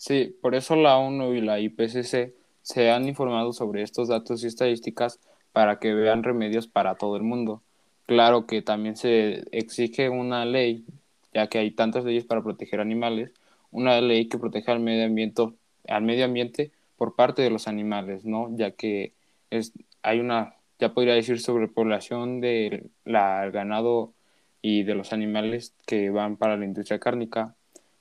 Sí, 0.00 0.34
por 0.40 0.54
eso 0.54 0.76
la 0.76 0.96
ONU 0.96 1.34
y 1.34 1.42
la 1.42 1.60
IPCC 1.60 2.32
se 2.62 2.90
han 2.90 3.06
informado 3.06 3.52
sobre 3.52 3.82
estos 3.82 4.08
datos 4.08 4.42
y 4.42 4.46
estadísticas 4.46 5.20
para 5.52 5.78
que 5.78 5.92
vean 5.92 6.22
remedios 6.22 6.66
para 6.68 6.94
todo 6.94 7.16
el 7.16 7.22
mundo. 7.22 7.62
Claro 8.06 8.46
que 8.46 8.62
también 8.62 8.96
se 8.96 9.44
exige 9.52 10.08
una 10.08 10.46
ley, 10.46 10.86
ya 11.34 11.48
que 11.48 11.58
hay 11.58 11.70
tantas 11.72 12.04
leyes 12.06 12.24
para 12.24 12.42
proteger 12.42 12.80
animales, 12.80 13.30
una 13.70 14.00
ley 14.00 14.26
que 14.26 14.38
proteja 14.38 14.72
al 14.72 14.80
medio 14.80 15.04
ambiente, 15.04 15.42
al 15.86 16.02
medio 16.02 16.24
ambiente 16.24 16.72
por 16.96 17.14
parte 17.14 17.42
de 17.42 17.50
los 17.50 17.68
animales, 17.68 18.24
¿no? 18.24 18.48
Ya 18.56 18.70
que 18.70 19.12
es, 19.50 19.72
hay 20.02 20.20
una, 20.20 20.54
ya 20.78 20.94
podría 20.94 21.12
decir, 21.14 21.40
sobrepoblación 21.40 22.40
del 22.40 22.90
ganado 23.04 24.14
y 24.62 24.82
de 24.84 24.94
los 24.94 25.12
animales 25.12 25.74
que 25.86 26.08
van 26.10 26.38
para 26.38 26.56
la 26.56 26.64
industria 26.64 26.98
cárnica. 26.98 27.54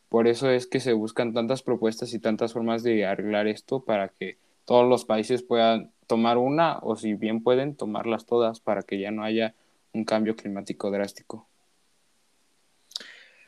Por 0.09 0.27
eso 0.27 0.49
es 0.49 0.67
que 0.67 0.79
se 0.79 0.93
buscan 0.93 1.33
tantas 1.33 1.61
propuestas 1.61 2.13
y 2.13 2.19
tantas 2.19 2.53
formas 2.53 2.83
de 2.83 3.05
arreglar 3.05 3.47
esto 3.47 3.83
para 3.83 4.09
que 4.09 4.37
todos 4.65 4.87
los 4.87 5.05
países 5.05 5.43
puedan 5.43 5.91
tomar 6.07 6.37
una 6.37 6.79
o 6.79 6.95
si 6.95 7.13
bien 7.13 7.43
pueden 7.43 7.75
tomarlas 7.75 8.25
todas 8.25 8.59
para 8.59 8.81
que 8.81 8.99
ya 8.99 9.11
no 9.11 9.23
haya 9.23 9.55
un 9.93 10.05
cambio 10.05 10.35
climático 10.35 10.89
drástico. 10.91 11.47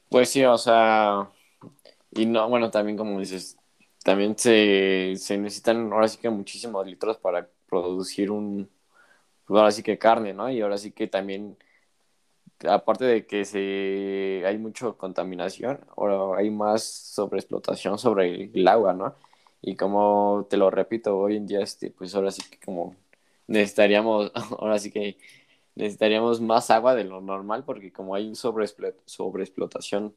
Pues 0.10 0.30
sí, 0.30 0.44
o 0.44 0.58
sea, 0.58 1.32
y 2.12 2.26
no, 2.26 2.50
bueno, 2.50 2.70
también 2.70 2.98
como 2.98 3.20
dices, 3.20 3.58
también 4.04 4.38
se, 4.38 5.14
se 5.18 5.38
necesitan 5.38 5.92
ahora 5.92 6.08
sí 6.08 6.18
que 6.20 6.30
muchísimos 6.30 6.86
litros 6.86 7.18
para 7.18 7.50
producir 7.68 8.30
un, 8.30 8.70
ahora 9.48 9.72
sí 9.72 9.84
que 9.84 9.98
carne, 9.98 10.34
¿no? 10.34 10.50
Y 10.50 10.62
ahora 10.62 10.78
sí 10.78 10.92
que 10.92 11.08
también, 11.08 11.58
aparte 12.68 13.06
de 13.06 13.26
que 13.26 13.46
se, 13.46 14.44
hay 14.46 14.58
mucha 14.58 14.92
contaminación, 14.94 15.80
ahora 15.98 16.40
hay 16.40 16.50
más 16.50 16.84
sobreexplotación 16.84 17.98
sobre 18.00 18.52
el, 18.54 18.68
agua, 18.68 18.94
¿no? 18.94 19.16
Y 19.62 19.76
como 19.76 20.48
te 20.50 20.58
lo 20.58 20.70
repito, 20.72 21.18
hoy 21.18 21.38
en 21.38 21.46
día, 21.48 21.62
este, 21.62 21.92
pues 21.92 22.16
ahora 22.16 22.32
sí 22.32 22.42
que 22.50 22.60
como 22.60 22.96
necesitaríamos, 23.48 24.32
ahora 24.60 24.80
sí 24.80 24.92
que 24.92 25.18
necesitaríamos 25.76 26.42
más 26.42 26.70
agua 26.72 26.96
de 26.96 27.04
lo 27.06 27.22
normal 27.22 27.64
porque 27.66 27.92
como 27.94 28.16
hay 28.16 28.34
sobreexplotación 28.36 30.16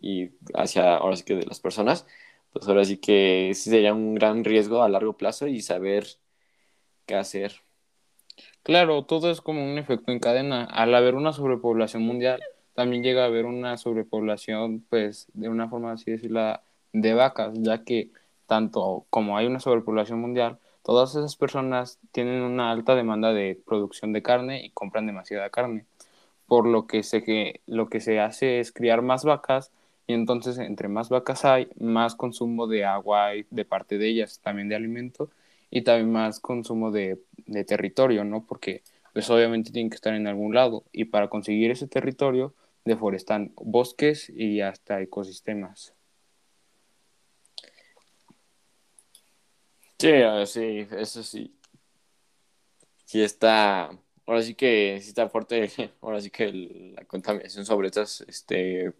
y 0.00 0.30
hacia, 0.54 0.96
ahora 0.96 1.16
sí 1.16 1.24
que 1.24 1.36
de 1.36 1.46
las 1.46 1.60
personas, 1.60 2.06
pues 2.52 2.68
ahora 2.68 2.84
sí 2.84 2.98
que 2.98 3.52
sí 3.54 3.70
sería 3.70 3.94
un 3.94 4.14
gran 4.14 4.44
riesgo 4.44 4.82
a 4.82 4.88
largo 4.88 5.16
plazo 5.16 5.46
y 5.48 5.62
saber 5.62 6.06
qué 7.06 7.14
hacer. 7.16 7.62
Claro, 8.62 9.04
todo 9.04 9.30
es 9.30 9.40
como 9.40 9.64
un 9.64 9.78
efecto 9.78 10.12
en 10.12 10.20
cadena. 10.20 10.64
Al 10.64 10.94
haber 10.94 11.14
una 11.16 11.32
sobrepoblación 11.32 12.02
mundial, 12.02 12.40
también 12.74 13.02
llega 13.02 13.22
a 13.24 13.26
haber 13.26 13.44
una 13.44 13.76
sobrepoblación, 13.76 14.84
pues, 14.88 15.26
de 15.34 15.48
una 15.48 15.68
forma 15.68 15.92
así 15.92 16.12
decirla, 16.12 16.62
de 16.92 17.14
vacas, 17.14 17.54
ya 17.54 17.82
que 17.84 18.10
tanto 18.46 19.06
como 19.10 19.36
hay 19.36 19.46
una 19.46 19.58
sobrepoblación 19.60 20.20
mundial, 20.20 20.58
todas 20.82 21.10
esas 21.16 21.36
personas 21.36 21.98
tienen 22.12 22.42
una 22.42 22.70
alta 22.70 22.94
demanda 22.94 23.32
de 23.32 23.60
producción 23.66 24.12
de 24.12 24.22
carne 24.22 24.64
y 24.64 24.70
compran 24.70 25.06
demasiada 25.06 25.50
carne. 25.50 25.86
Por 26.46 26.66
lo 26.66 26.86
que, 26.86 27.02
se, 27.02 27.22
que 27.24 27.60
lo 27.66 27.88
que 27.88 28.00
se 28.00 28.20
hace 28.20 28.60
es 28.60 28.72
criar 28.72 29.02
más 29.02 29.24
vacas 29.24 29.72
y 30.06 30.14
entonces 30.14 30.58
entre 30.58 30.88
más 30.88 31.08
vacas 31.08 31.44
hay, 31.44 31.68
más 31.80 32.14
consumo 32.16 32.66
de 32.66 32.84
agua 32.84 33.26
hay 33.28 33.46
de 33.50 33.64
parte 33.64 33.98
de 33.98 34.08
ellas, 34.08 34.40
también 34.42 34.68
de 34.68 34.76
alimento 34.76 35.30
y 35.72 35.82
también 35.82 36.12
más 36.12 36.38
consumo 36.38 36.90
de, 36.92 37.18
de 37.46 37.64
territorio, 37.64 38.24
¿no? 38.24 38.44
Porque 38.46 38.82
pues 39.14 39.28
obviamente 39.30 39.72
tienen 39.72 39.88
que 39.88 39.96
estar 39.96 40.14
en 40.14 40.26
algún 40.26 40.54
lado 40.54 40.84
y 40.92 41.06
para 41.06 41.28
conseguir 41.28 41.70
ese 41.70 41.88
territorio 41.88 42.54
deforestan 42.84 43.52
bosques 43.56 44.28
y 44.28 44.60
hasta 44.60 45.00
ecosistemas. 45.00 45.94
Sí, 49.98 50.10
sí, 50.46 50.86
eso 50.90 51.22
sí. 51.22 51.54
Sí 53.06 53.22
está, 53.22 53.90
ahora 54.26 54.42
sí 54.42 54.54
que 54.54 54.98
sí 55.00 55.08
está 55.08 55.28
fuerte, 55.30 55.70
ahora 56.02 56.20
sí 56.20 56.30
que 56.30 56.52
la 56.96 57.04
contaminación 57.06 57.64
sobre 57.64 57.88
estas, 57.88 58.22
este, 58.28 58.92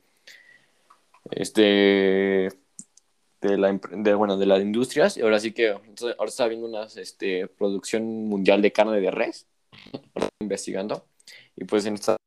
este, 1.31 2.49
de 3.43 3.59
la, 3.59 3.73
de, 3.73 4.15
bueno, 4.15 4.37
de 4.37 4.47
las 4.47 4.63
industrias. 4.63 5.17
Y 5.17 5.23
ahora 5.23 5.41
sí 5.41 5.53
que 5.53 5.71
ahora 5.71 6.29
está 6.29 6.45
habiendo 6.45 6.67
una 6.67 6.85
este, 6.85 7.49
producción 7.49 8.05
mundial 8.29 8.63
de 8.63 8.73
carne 8.73 9.01
de 9.01 9.11
res, 9.11 9.47
investigando. 10.41 11.07
Y 11.57 11.65
pues 11.65 11.87
en 11.87 11.95
Estados 11.95 12.19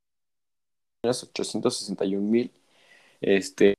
Unidos 1.04 1.24
861 1.24 2.22
mil 2.22 2.52
este, 3.22 3.76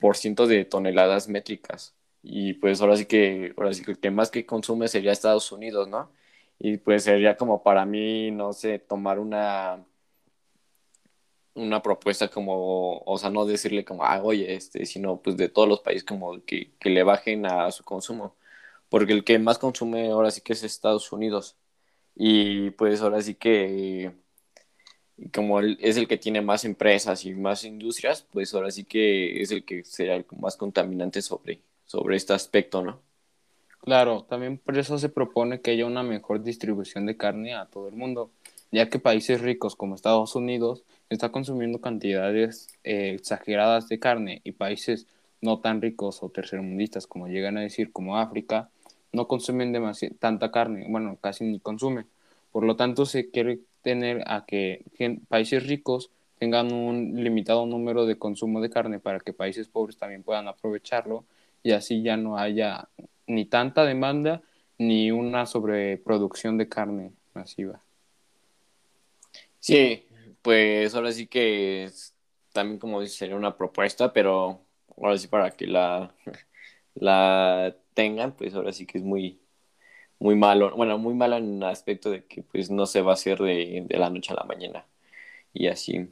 por 0.00 0.16
ciento 0.16 0.46
de 0.46 0.64
toneladas 0.64 1.28
métricas. 1.28 1.94
Y 2.22 2.54
pues 2.54 2.80
ahora 2.82 2.96
sí 2.96 3.06
que, 3.06 3.54
ahora 3.56 3.72
sí 3.74 3.84
que 3.84 3.92
el 3.92 4.00
que 4.00 4.10
más 4.10 4.30
que 4.30 4.46
consume 4.46 4.88
sería 4.88 5.12
Estados 5.12 5.52
Unidos, 5.52 5.88
¿no? 5.88 6.12
Y 6.58 6.78
pues 6.78 7.04
sería 7.04 7.36
como 7.36 7.62
para 7.62 7.86
mí, 7.86 8.30
no 8.30 8.52
sé, 8.52 8.78
tomar 8.78 9.18
una 9.18 9.84
una 11.54 11.82
propuesta 11.82 12.28
como, 12.28 12.98
o 13.00 13.18
sea, 13.18 13.30
no 13.30 13.44
decirle 13.46 13.84
como, 13.84 14.04
ah, 14.04 14.20
oye, 14.22 14.54
este, 14.54 14.86
sino 14.86 15.20
pues 15.20 15.36
de 15.36 15.48
todos 15.48 15.68
los 15.68 15.80
países 15.80 16.04
como 16.04 16.42
que, 16.44 16.72
que 16.78 16.90
le 16.90 17.02
bajen 17.02 17.46
a 17.46 17.70
su 17.72 17.84
consumo. 17.84 18.36
Porque 18.88 19.12
el 19.12 19.24
que 19.24 19.38
más 19.38 19.58
consume 19.58 20.10
ahora 20.10 20.30
sí 20.30 20.40
que 20.42 20.52
es 20.54 20.62
Estados 20.64 21.12
Unidos. 21.12 21.56
Y 22.14 22.70
pues 22.72 23.02
ahora 23.02 23.22
sí 23.22 23.34
que 23.34 24.12
como 25.32 25.60
es 25.60 25.96
el 25.96 26.08
que 26.08 26.16
tiene 26.16 26.40
más 26.40 26.64
empresas 26.64 27.24
y 27.24 27.34
más 27.34 27.64
industrias, 27.64 28.26
pues 28.32 28.54
ahora 28.54 28.70
sí 28.70 28.84
que 28.84 29.42
es 29.42 29.50
el 29.50 29.64
que 29.64 29.84
será 29.84 30.16
el 30.16 30.24
más 30.38 30.56
contaminante 30.56 31.20
sobre, 31.20 31.60
sobre 31.84 32.16
este 32.16 32.32
aspecto, 32.32 32.82
¿no? 32.82 33.00
Claro, 33.82 34.26
también 34.28 34.58
por 34.58 34.76
eso 34.78 34.98
se 34.98 35.08
propone 35.08 35.60
que 35.60 35.70
haya 35.70 35.86
una 35.86 36.02
mejor 36.02 36.42
distribución 36.42 37.06
de 37.06 37.16
carne 37.16 37.54
a 37.54 37.66
todo 37.66 37.88
el 37.88 37.94
mundo, 37.94 38.30
ya 38.72 38.88
que 38.88 38.98
países 38.98 39.40
ricos 39.40 39.76
como 39.76 39.94
Estados 39.94 40.34
Unidos 40.36 40.84
están 41.08 41.30
consumiendo 41.30 41.80
cantidades 41.80 42.68
eh, 42.84 43.14
exageradas 43.14 43.88
de 43.88 43.98
carne 43.98 44.40
y 44.44 44.52
países 44.52 45.06
no 45.40 45.60
tan 45.60 45.80
ricos 45.80 46.22
o 46.22 46.28
tercermundistas 46.28 47.06
como 47.06 47.28
llegan 47.28 47.56
a 47.56 47.62
decir 47.62 47.92
como 47.92 48.18
África 48.18 48.70
no 49.12 49.26
consumen 49.26 49.74
tanta 50.18 50.50
carne, 50.50 50.86
bueno, 50.88 51.18
casi 51.20 51.44
ni 51.44 51.60
consumen. 51.60 52.06
Por 52.52 52.64
lo 52.64 52.76
tanto, 52.76 53.06
se 53.06 53.30
quiere 53.30 53.60
tener 53.82 54.22
a 54.26 54.44
que 54.44 54.84
países 55.28 55.66
ricos 55.66 56.10
tengan 56.38 56.72
un 56.72 57.22
limitado 57.22 57.66
número 57.66 58.06
de 58.06 58.18
consumo 58.18 58.60
de 58.60 58.70
carne 58.70 58.98
para 58.98 59.20
que 59.20 59.32
países 59.32 59.68
pobres 59.68 59.96
también 59.98 60.22
puedan 60.22 60.48
aprovecharlo 60.48 61.24
y 61.62 61.72
así 61.72 62.02
ya 62.02 62.16
no 62.16 62.38
haya 62.38 62.88
ni 63.26 63.44
tanta 63.44 63.84
demanda 63.84 64.42
ni 64.78 65.10
una 65.10 65.46
sobreproducción 65.46 66.56
de 66.56 66.68
carne 66.68 67.12
masiva. 67.34 67.82
Sí, 69.60 70.06
pues 70.42 70.94
ahora 70.94 71.12
sí 71.12 71.26
que 71.28 71.90
también 72.52 72.78
como 72.78 73.00
dice 73.00 73.14
sería 73.16 73.36
una 73.36 73.56
propuesta, 73.56 74.12
pero 74.12 74.66
ahora 74.96 75.18
sí 75.18 75.28
para 75.28 75.50
que 75.52 75.66
la, 75.66 76.14
la 76.94 77.76
tengan, 77.94 78.36
pues 78.36 78.54
ahora 78.54 78.72
sí 78.72 78.86
que 78.86 78.98
es 78.98 79.04
muy, 79.04 79.40
muy 80.20 80.36
malo, 80.36 80.76
bueno, 80.76 80.98
muy 80.98 81.14
malo 81.14 81.36
en 81.38 81.58
el 81.58 81.64
aspecto 81.64 82.10
de 82.10 82.26
que 82.26 82.42
pues 82.44 82.70
no 82.70 82.86
se 82.86 83.02
va 83.02 83.12
a 83.12 83.14
hacer 83.14 83.38
de, 83.40 83.84
de 83.88 83.98
la 83.98 84.10
noche 84.10 84.32
a 84.34 84.36
la 84.36 84.44
mañana 84.44 84.86
y 85.54 85.68
así. 85.68 86.10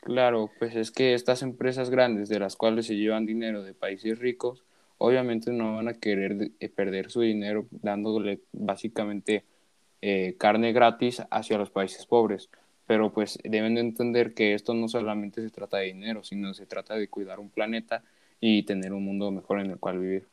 Claro, 0.00 0.50
pues 0.58 0.76
es 0.76 0.92
que 0.92 1.14
estas 1.14 1.42
empresas 1.42 1.90
grandes 1.90 2.28
de 2.28 2.38
las 2.38 2.54
cuales 2.56 2.86
se 2.86 2.94
llevan 2.96 3.26
dinero 3.26 3.62
de 3.64 3.74
países 3.74 4.18
ricos, 4.20 4.64
obviamente 4.98 5.50
no 5.52 5.74
van 5.76 5.88
a 5.88 5.94
querer 5.98 6.52
eh, 6.60 6.68
perder 6.68 7.10
su 7.10 7.22
dinero 7.22 7.66
dándole 7.72 8.40
básicamente 8.52 9.44
eh, 10.02 10.36
carne 10.38 10.72
gratis 10.72 11.22
hacia 11.30 11.58
los 11.58 11.70
países 11.70 12.06
pobres. 12.06 12.50
Pero 12.86 13.12
pues 13.12 13.38
deben 13.44 13.74
de 13.74 13.80
entender 13.80 14.34
que 14.34 14.54
esto 14.54 14.74
no 14.74 14.88
solamente 14.88 15.42
se 15.42 15.50
trata 15.50 15.78
de 15.78 15.86
dinero, 15.86 16.22
sino 16.22 16.54
se 16.54 16.66
trata 16.66 16.94
de 16.94 17.08
cuidar 17.08 17.40
un 17.40 17.50
planeta 17.50 18.04
y 18.40 18.62
tener 18.62 18.92
un 18.92 19.04
mundo 19.04 19.30
mejor 19.30 19.60
en 19.60 19.70
el 19.70 19.78
cual 19.78 19.98
vivir. 19.98 20.28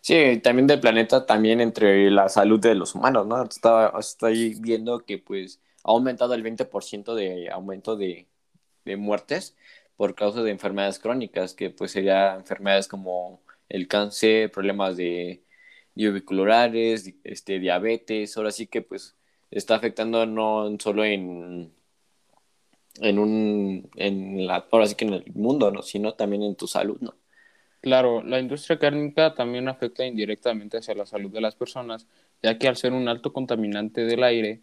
Sí, 0.00 0.40
también 0.42 0.66
del 0.66 0.80
planeta, 0.80 1.26
también 1.26 1.60
entre 1.60 2.10
la 2.10 2.28
salud 2.28 2.60
de 2.60 2.74
los 2.74 2.94
humanos, 2.94 3.26
¿no? 3.26 3.42
Estaba, 3.42 3.98
estoy 3.98 4.54
viendo 4.58 5.04
que 5.04 5.18
pues 5.18 5.60
ha 5.82 5.90
aumentado 5.90 6.34
el 6.34 6.42
20% 6.42 7.14
de 7.14 7.50
aumento 7.50 7.96
de, 7.96 8.26
de 8.84 8.96
muertes 8.96 9.56
por 9.96 10.14
causa 10.14 10.42
de 10.42 10.50
enfermedades 10.50 10.98
crónicas, 10.98 11.54
que 11.54 11.70
pues 11.70 11.92
sería 11.92 12.34
enfermedades 12.34 12.88
como 12.88 13.42
el 13.68 13.88
cáncer, 13.88 14.50
problemas 14.50 14.96
de 14.96 15.42
diabiculares, 15.94 17.12
este, 17.24 17.58
diabetes, 17.58 18.36
ahora 18.36 18.50
sí 18.50 18.66
que 18.66 18.82
pues 18.82 19.16
está 19.54 19.76
afectando 19.76 20.26
no 20.26 20.76
solo 20.78 21.04
en, 21.04 21.72
en 23.00 23.18
un, 23.18 23.90
en 23.96 24.46
la, 24.46 24.66
ahora 24.70 24.86
sí 24.86 24.94
que 24.94 25.04
en 25.04 25.14
el 25.14 25.32
mundo, 25.34 25.70
¿no? 25.70 25.82
Sino 25.82 26.14
también 26.14 26.42
en 26.42 26.56
tu 26.56 26.66
salud, 26.66 26.98
¿no? 27.00 27.14
Claro, 27.80 28.22
la 28.22 28.40
industria 28.40 28.78
cárnica 28.78 29.34
también 29.34 29.68
afecta 29.68 30.06
indirectamente 30.06 30.78
hacia 30.78 30.94
la 30.94 31.06
salud 31.06 31.30
de 31.30 31.42
las 31.42 31.54
personas, 31.54 32.06
ya 32.42 32.58
que 32.58 32.66
al 32.66 32.76
ser 32.76 32.94
un 32.94 33.08
alto 33.08 33.32
contaminante 33.32 34.04
del 34.04 34.24
aire, 34.24 34.62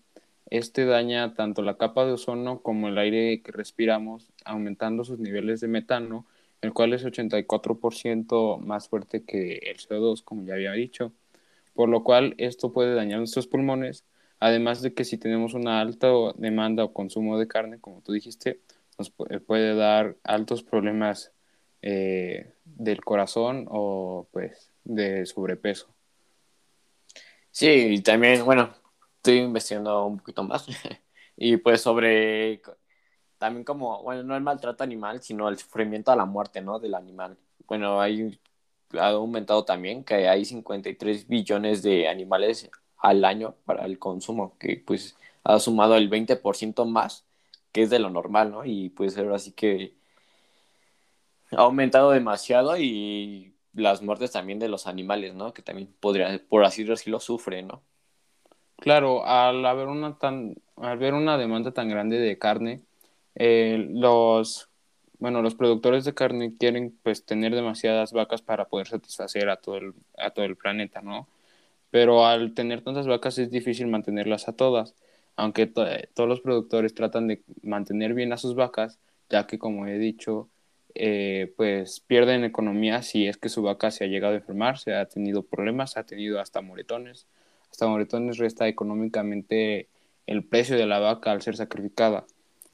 este 0.50 0.86
daña 0.86 1.34
tanto 1.36 1.62
la 1.62 1.78
capa 1.78 2.06
de 2.06 2.14
ozono 2.14 2.62
como 2.62 2.88
el 2.88 2.98
aire 2.98 3.42
que 3.44 3.52
respiramos, 3.52 4.32
aumentando 4.44 5.04
sus 5.04 5.20
niveles 5.20 5.62
de 5.62 5.68
metano, 5.68 6.26
el 6.62 6.74
cual 6.74 6.94
es 6.94 7.06
84% 7.06 8.58
más 8.58 8.90
fuerte 8.90 9.24
que 9.24 9.58
el 9.58 9.78
CO2, 9.78 10.24
como 10.24 10.44
ya 10.44 10.56
había 10.56 10.72
dicho, 10.72 11.14
por 11.74 11.90
lo 11.90 12.04
cual 12.04 12.34
esto 12.38 12.74
puede 12.74 12.96
dañar 12.96 13.20
nuestros 13.20 13.48
pulmones, 13.48 14.04
además 14.42 14.82
de 14.82 14.94
que 14.94 15.06
si 15.06 15.18
tenemos 15.18 15.54
una 15.54 15.80
alta 15.80 16.08
demanda 16.36 16.84
o 16.84 16.94
consumo 16.94 17.38
de 17.38 17.48
carne, 17.48 17.80
como 17.80 18.02
tú 18.02 18.12
dijiste, 18.12 18.60
nos 18.98 19.12
puede 19.12 19.76
dar 19.76 20.18
altos 20.24 20.64
problemas 20.64 21.32
eh, 21.84 22.54
del 22.66 23.02
corazón 23.04 23.68
o 23.70 24.28
pues 24.32 24.72
de 24.84 25.26
sobrepeso. 25.28 25.88
Sí, 27.52 27.68
y 27.68 28.02
también, 28.02 28.44
bueno, 28.44 28.74
estoy 29.18 29.38
investigando 29.38 30.06
un 30.06 30.18
poquito 30.18 30.44
más 30.44 30.66
y 31.38 31.58
pues 31.58 31.82
sobre 31.82 32.62
también 33.38 33.64
como, 33.64 34.02
bueno, 34.04 34.24
no 34.24 34.36
el 34.36 34.42
maltrato 34.44 34.84
animal, 34.84 35.22
sino 35.22 35.50
el 35.50 35.58
sufrimiento 35.58 36.12
a 36.12 36.16
la 36.16 36.26
muerte, 36.26 36.62
¿no? 36.62 36.80
Del 36.80 36.96
animal. 36.96 37.38
Bueno, 37.68 38.02
hay, 38.02 38.40
ha 39.00 39.10
aumentado 39.10 39.66
también 39.66 40.04
que 40.04 40.28
hay 40.28 40.46
53 40.46 41.28
billones 41.28 41.84
de 41.84 42.08
animales 42.08 42.70
al 43.02 43.26
año 43.26 43.56
para 43.66 43.86
el 43.86 44.00
consumo, 44.00 44.56
que 44.60 44.82
pues 44.86 45.18
ha 45.44 45.60
sumado 45.60 45.96
el 45.96 46.10
20% 46.10 46.86
más, 46.86 47.26
que 47.72 47.84
es 47.84 47.90
de 47.90 48.00
lo 48.00 48.10
normal, 48.10 48.52
¿no? 48.52 48.66
Y 48.66 48.90
pues 48.90 49.18
ahora 49.18 49.40
sí 49.40 49.52
que 49.52 49.94
ha 51.52 51.62
aumentado 51.62 52.12
demasiado 52.12 52.78
y 52.78 53.54
las 53.74 54.02
muertes 54.02 54.32
también 54.32 54.60
de 54.60 54.70
los 54.70 54.88
animales, 54.88 55.34
¿no? 55.34 55.54
Que 55.54 55.62
también 55.62 55.94
podría, 56.00 56.40
por 56.50 56.64
así 56.64 56.84
decirlo, 56.84 57.20
sufren, 57.20 57.68
¿no? 57.68 57.82
Claro, 58.78 59.26
al 59.26 59.66
haber 59.66 59.88
una 59.88 60.18
tan, 60.18 60.56
al 60.78 60.90
haber 60.90 61.14
una 61.14 61.38
demanda 61.38 61.72
tan 61.72 61.90
grande 61.90 62.18
de 62.18 62.38
carne, 62.38 62.82
eh, 63.36 63.88
los, 63.92 64.70
bueno, 65.20 65.42
los 65.42 65.56
productores 65.56 66.04
de 66.06 66.14
carne 66.14 66.56
quieren 66.58 66.98
pues 67.04 67.26
tener 67.26 67.54
demasiadas 67.56 68.12
vacas 68.12 68.42
para 68.42 68.66
poder 68.66 68.88
satisfacer 68.88 69.50
a 69.50 69.58
todo 69.58 69.78
el, 69.78 69.94
a 70.18 70.32
todo 70.32 70.46
el 70.46 70.58
planeta, 70.58 71.02
¿no? 71.02 71.28
Pero 71.92 72.26
al 72.26 72.54
tener 72.54 72.84
tantas 72.84 73.08
vacas 73.08 73.38
es 73.38 73.52
difícil 73.52 73.88
mantenerlas 73.88 74.48
a 74.48 74.54
todas, 74.54 74.96
aunque 75.36 75.68
todos 75.68 76.30
los 76.30 76.42
productores 76.42 76.94
tratan 76.94 77.28
de 77.28 77.42
mantener 77.62 78.14
bien 78.14 78.34
a 78.34 78.38
sus 78.38 78.56
vacas, 78.56 79.00
ya 79.30 79.48
que 79.48 79.60
como 79.60 79.88
he 79.88 79.98
dicho, 79.98 80.50
eh, 80.96 81.54
pues 81.56 82.00
pierden 82.02 82.44
economía 82.44 83.02
si 83.02 83.28
es 83.28 83.38
que 83.38 83.50
su 83.50 83.62
vaca 83.62 83.92
se 83.92 84.04
ha 84.04 84.08
llegado 84.08 84.34
a 84.34 84.38
enfermar, 84.38 84.78
se 84.78 84.94
ha 84.94 85.06
tenido 85.06 85.44
problemas, 85.44 85.98
ha 85.98 86.04
tenido 86.06 86.40
hasta 86.40 86.62
moretones. 86.62 87.28
Hasta 87.72 87.88
moretones 87.88 88.38
resta 88.38 88.68
económicamente 88.68 89.88
el 90.28 90.44
precio 90.44 90.78
de 90.78 90.86
la 90.86 91.00
vaca 91.00 91.32
al 91.32 91.42
ser 91.42 91.56
sacrificada. 91.56 92.26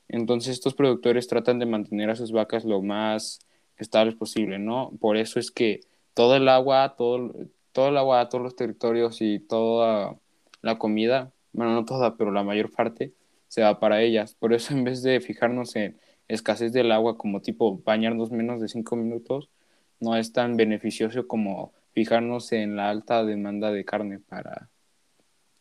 Entonces 0.10 0.54
estos 0.54 0.74
productores 0.74 1.28
tratan 1.28 1.60
de 1.60 1.66
mantener 1.66 2.10
a 2.10 2.16
sus 2.16 2.32
vacas 2.32 2.66
lo 2.66 2.82
más 2.82 3.40
estables 3.78 4.16
posible, 4.16 4.58
¿no? 4.60 4.92
Por 5.00 5.18
eso 5.18 5.40
es 5.40 5.52
que 5.52 5.82
todo 6.14 6.36
el 6.36 6.48
agua, 6.50 6.96
todo, 6.98 7.34
todo 7.78 7.90
el 7.90 7.98
agua, 7.98 8.28
todos 8.28 8.44
los 8.44 8.56
territorios 8.56 9.22
y 9.22 9.38
toda 9.38 10.18
la 10.64 10.80
comida, 10.80 11.32
bueno, 11.54 11.74
no 11.74 11.86
toda, 11.86 12.18
pero 12.18 12.32
la 12.32 12.42
mayor 12.42 12.72
parte, 12.72 13.14
se 13.50 13.62
va 13.62 13.80
para 13.80 14.02
ellas. 14.02 14.34
Por 14.34 14.52
eso 14.56 14.74
en 14.74 14.84
vez 14.84 15.04
de 15.04 15.22
fijarnos 15.22 15.76
en 15.76 15.96
escasez 16.28 16.74
del 16.74 16.92
agua 16.92 17.20
como 17.20 17.40
tipo 17.40 17.78
bañarnos 17.86 18.32
menos 18.32 18.60
de 18.62 18.68
cinco 18.68 18.96
minutos, 18.96 19.52
no 20.00 20.16
es 20.16 20.34
tan 20.34 20.58
beneficioso 20.58 21.28
como 21.28 21.72
fijarnos 21.94 22.52
en 22.52 22.76
la 22.76 22.90
alta 22.90 23.24
demanda 23.24 23.72
de 23.72 23.86
carne 23.86 24.18
para 24.22 24.72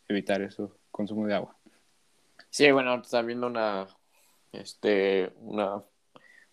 evitar 0.07 0.41
eso, 0.41 0.75
consumo 0.89 1.27
de 1.27 1.35
agua. 1.35 1.55
Sí, 2.49 2.71
bueno, 2.71 2.95
está 2.95 3.21
viendo 3.21 3.45
una, 3.45 3.85
este, 4.53 5.33
una, 5.41 5.83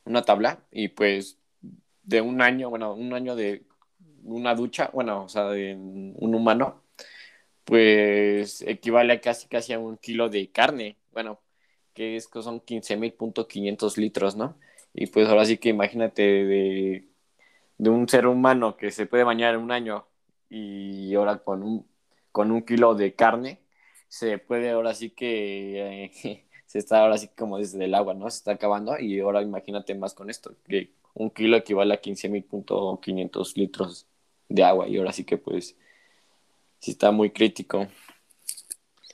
una 0.05 0.21
tabla 0.21 0.59
y 0.71 0.89
pues 0.89 1.39
de 2.03 2.21
un 2.21 2.43
año, 2.43 2.69
bueno, 2.69 2.93
un 2.93 3.15
año 3.15 3.35
de, 3.35 3.63
una 4.25 4.55
ducha, 4.55 4.91
bueno, 4.93 5.25
o 5.25 5.29
sea, 5.29 5.45
de 5.51 5.75
un 5.75 6.35
humano, 6.35 6.85
pues 7.65 8.63
equivale 8.63 9.15
a 9.15 9.21
casi, 9.21 9.49
casi 9.49 9.73
a 9.73 9.79
un 9.79 9.99
kilo 9.99 10.29
de 10.29 10.51
carne. 10.51 10.99
Bueno, 11.13 11.41
que 11.95 12.17
es 12.17 12.29
que 12.29 12.43
son 12.43 12.61
15.500 12.61 13.97
litros, 13.99 14.37
¿no? 14.37 14.59
Y 14.95 15.07
pues 15.09 15.29
ahora 15.29 15.45
sí 15.47 15.59
que 15.59 15.71
imagínate 15.71 16.23
de, 16.23 17.09
de, 17.79 17.91
un 17.91 18.09
ser 18.09 18.27
humano 18.27 18.77
que 18.77 18.91
se 18.91 19.07
puede 19.07 19.25
bañar 19.25 19.59
un 19.59 19.73
año 19.73 20.07
y 20.49 21.15
ahora 21.15 21.39
con 21.45 21.63
un, 21.63 21.87
con 22.33 22.51
un 22.53 22.63
kilo 22.63 22.95
de 22.95 23.15
carne, 23.15 23.61
se 24.09 24.39
puede 24.39 24.71
ahora 24.71 24.95
sí 24.95 25.11
que 25.11 26.05
eh, 26.07 26.47
se 26.67 26.79
está 26.79 27.01
ahora 27.03 27.19
sí 27.19 27.29
como 27.37 27.59
desde 27.59 27.85
el 27.85 27.95
agua, 27.95 28.15
¿no? 28.15 28.31
Se 28.31 28.39
está 28.39 28.53
acabando 28.53 28.99
y 28.99 29.21
ahora 29.21 29.43
imagínate 29.43 29.95
más 29.95 30.15
con 30.15 30.31
esto, 30.31 30.57
que 30.67 30.93
un 31.15 31.31
kilo 31.31 31.57
equivale 31.57 31.95
a 31.95 32.01
15.500 32.03 33.57
litros 33.57 34.09
de 34.55 34.63
agua 34.63 34.89
y 34.89 34.97
ahora 34.97 35.13
sí 35.13 35.25
que 35.25 35.37
pues 35.37 35.77
sí 36.79 36.93
está 36.93 37.11
muy 37.11 37.31
crítico. 37.31 37.89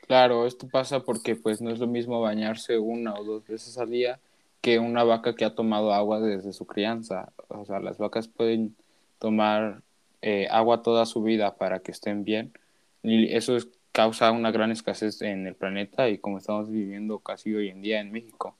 Claro, 0.06 0.46
esto 0.46 0.68
pasa 0.68 1.00
porque 1.00 1.36
pues 1.36 1.60
no 1.62 1.70
es 1.70 1.78
lo 1.78 1.86
mismo 1.86 2.20
bañarse 2.20 2.78
una 2.78 3.14
o 3.14 3.24
dos 3.24 3.46
veces 3.46 3.78
al 3.78 3.90
día 3.90 4.20
que 4.60 4.78
una 4.78 5.04
vaca 5.04 5.34
que 5.34 5.44
ha 5.44 5.54
tomado 5.54 5.94
agua 5.94 6.20
desde 6.20 6.52
su 6.52 6.66
crianza. 6.66 7.32
O 7.48 7.64
sea, 7.64 7.80
las 7.80 7.96
vacas 7.96 8.28
pueden 8.28 8.76
tomar 9.18 9.82
eh, 10.20 10.48
agua 10.50 10.82
toda 10.82 11.06
su 11.06 11.22
vida 11.22 11.56
para 11.56 11.80
que 11.80 11.92
estén 11.92 12.24
bien 12.24 12.52
y 13.02 13.32
eso 13.34 13.56
causa 13.92 14.30
una 14.32 14.50
gran 14.50 14.70
escasez 14.70 15.22
en 15.22 15.46
el 15.46 15.54
planeta 15.54 16.08
y 16.08 16.18
como 16.18 16.38
estamos 16.38 16.70
viviendo 16.70 17.20
casi 17.20 17.54
hoy 17.54 17.68
en 17.68 17.80
día 17.80 18.00
en 18.00 18.12
México. 18.12 18.56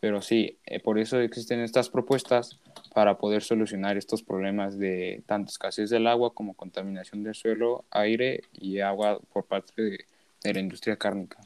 Pero 0.00 0.22
sí, 0.22 0.58
eh, 0.64 0.78
por 0.80 0.98
eso 0.98 1.18
existen 1.20 1.60
estas 1.60 1.90
propuestas 1.90 2.60
para 2.94 3.18
poder 3.18 3.42
solucionar 3.42 3.96
estos 3.96 4.22
problemas 4.22 4.78
de 4.78 5.24
tanto 5.26 5.50
escasez 5.50 5.90
del 5.90 6.06
agua 6.06 6.34
como 6.34 6.54
contaminación 6.54 7.24
del 7.24 7.34
suelo, 7.34 7.84
aire 7.90 8.42
y 8.52 8.78
agua 8.78 9.18
por 9.32 9.46
parte 9.46 9.82
de, 9.82 10.06
la 10.52 10.60
industria 10.60 10.96
cárnica. 10.96 11.38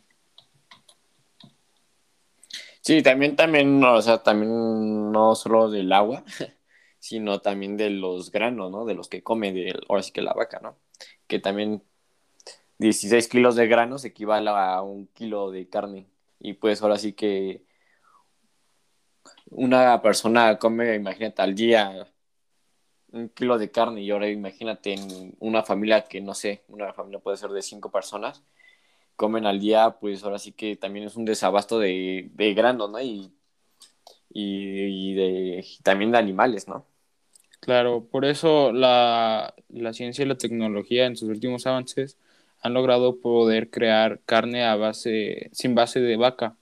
Sí, 2.82 3.02
también, 3.02 3.36
también, 3.36 3.82
o 3.82 4.02
sea, 4.02 4.22
también 4.22 5.10
no 5.10 5.34
solo 5.34 5.70
del 5.70 5.90
agua, 5.92 6.22
sino 6.98 7.40
también 7.40 7.78
de 7.78 7.88
los 7.90 8.30
granos, 8.30 8.70
¿no? 8.70 8.84
De 8.84 8.94
los 8.94 9.08
que 9.08 9.22
come, 9.22 9.52
de, 9.52 9.74
ahora 9.88 10.02
sí 10.02 10.12
que 10.12 10.20
la 10.20 10.34
vaca, 10.34 10.60
¿no? 10.62 10.76
Que 11.26 11.38
también 11.38 11.82
16 12.78 13.28
kilos 13.28 13.56
de 13.56 13.66
granos 13.66 14.04
equivale 14.04 14.50
a 14.50 14.82
un 14.82 15.06
kilo 15.06 15.50
de 15.50 15.68
carne. 15.68 16.06
Y 16.38 16.54
pues 16.54 16.82
ahora 16.82 16.98
sí 16.98 17.12
que 17.14 17.62
una 19.52 20.00
persona 20.02 20.58
come, 20.58 20.94
imagínate, 20.94 21.42
al 21.42 21.54
día 21.54 22.08
un 23.12 23.28
kilo 23.28 23.58
de 23.58 23.70
carne 23.70 24.02
y 24.02 24.10
ahora 24.10 24.28
imagínate 24.28 24.94
en 24.94 25.36
una 25.38 25.62
familia 25.62 26.04
que 26.04 26.20
no 26.20 26.34
sé, 26.34 26.62
una 26.68 26.92
familia 26.94 27.20
puede 27.20 27.36
ser 27.36 27.50
de 27.50 27.62
cinco 27.62 27.90
personas, 27.90 28.42
comen 29.16 29.46
al 29.46 29.60
día, 29.60 29.96
pues 30.00 30.24
ahora 30.24 30.38
sí 30.38 30.52
que 30.52 30.76
también 30.76 31.06
es 31.06 31.16
un 31.16 31.24
desabasto 31.24 31.78
de, 31.78 32.30
de 32.32 32.54
grano, 32.54 32.88
¿no? 32.88 33.00
Y, 33.00 33.32
y, 34.30 35.14
de, 35.14 35.64
también 35.82 36.10
de 36.10 36.18
animales, 36.18 36.68
¿no? 36.68 36.86
Claro, 37.60 38.04
por 38.10 38.24
eso 38.24 38.72
la, 38.72 39.54
la 39.68 39.92
ciencia 39.92 40.24
y 40.24 40.28
la 40.28 40.38
tecnología 40.38 41.06
en 41.06 41.16
sus 41.16 41.28
últimos 41.28 41.66
avances 41.66 42.16
han 42.60 42.74
logrado 42.74 43.20
poder 43.20 43.70
crear 43.70 44.20
carne 44.24 44.64
a 44.64 44.74
base, 44.76 45.50
sin 45.52 45.74
base 45.74 46.00
de 46.00 46.16
vaca. 46.16 46.56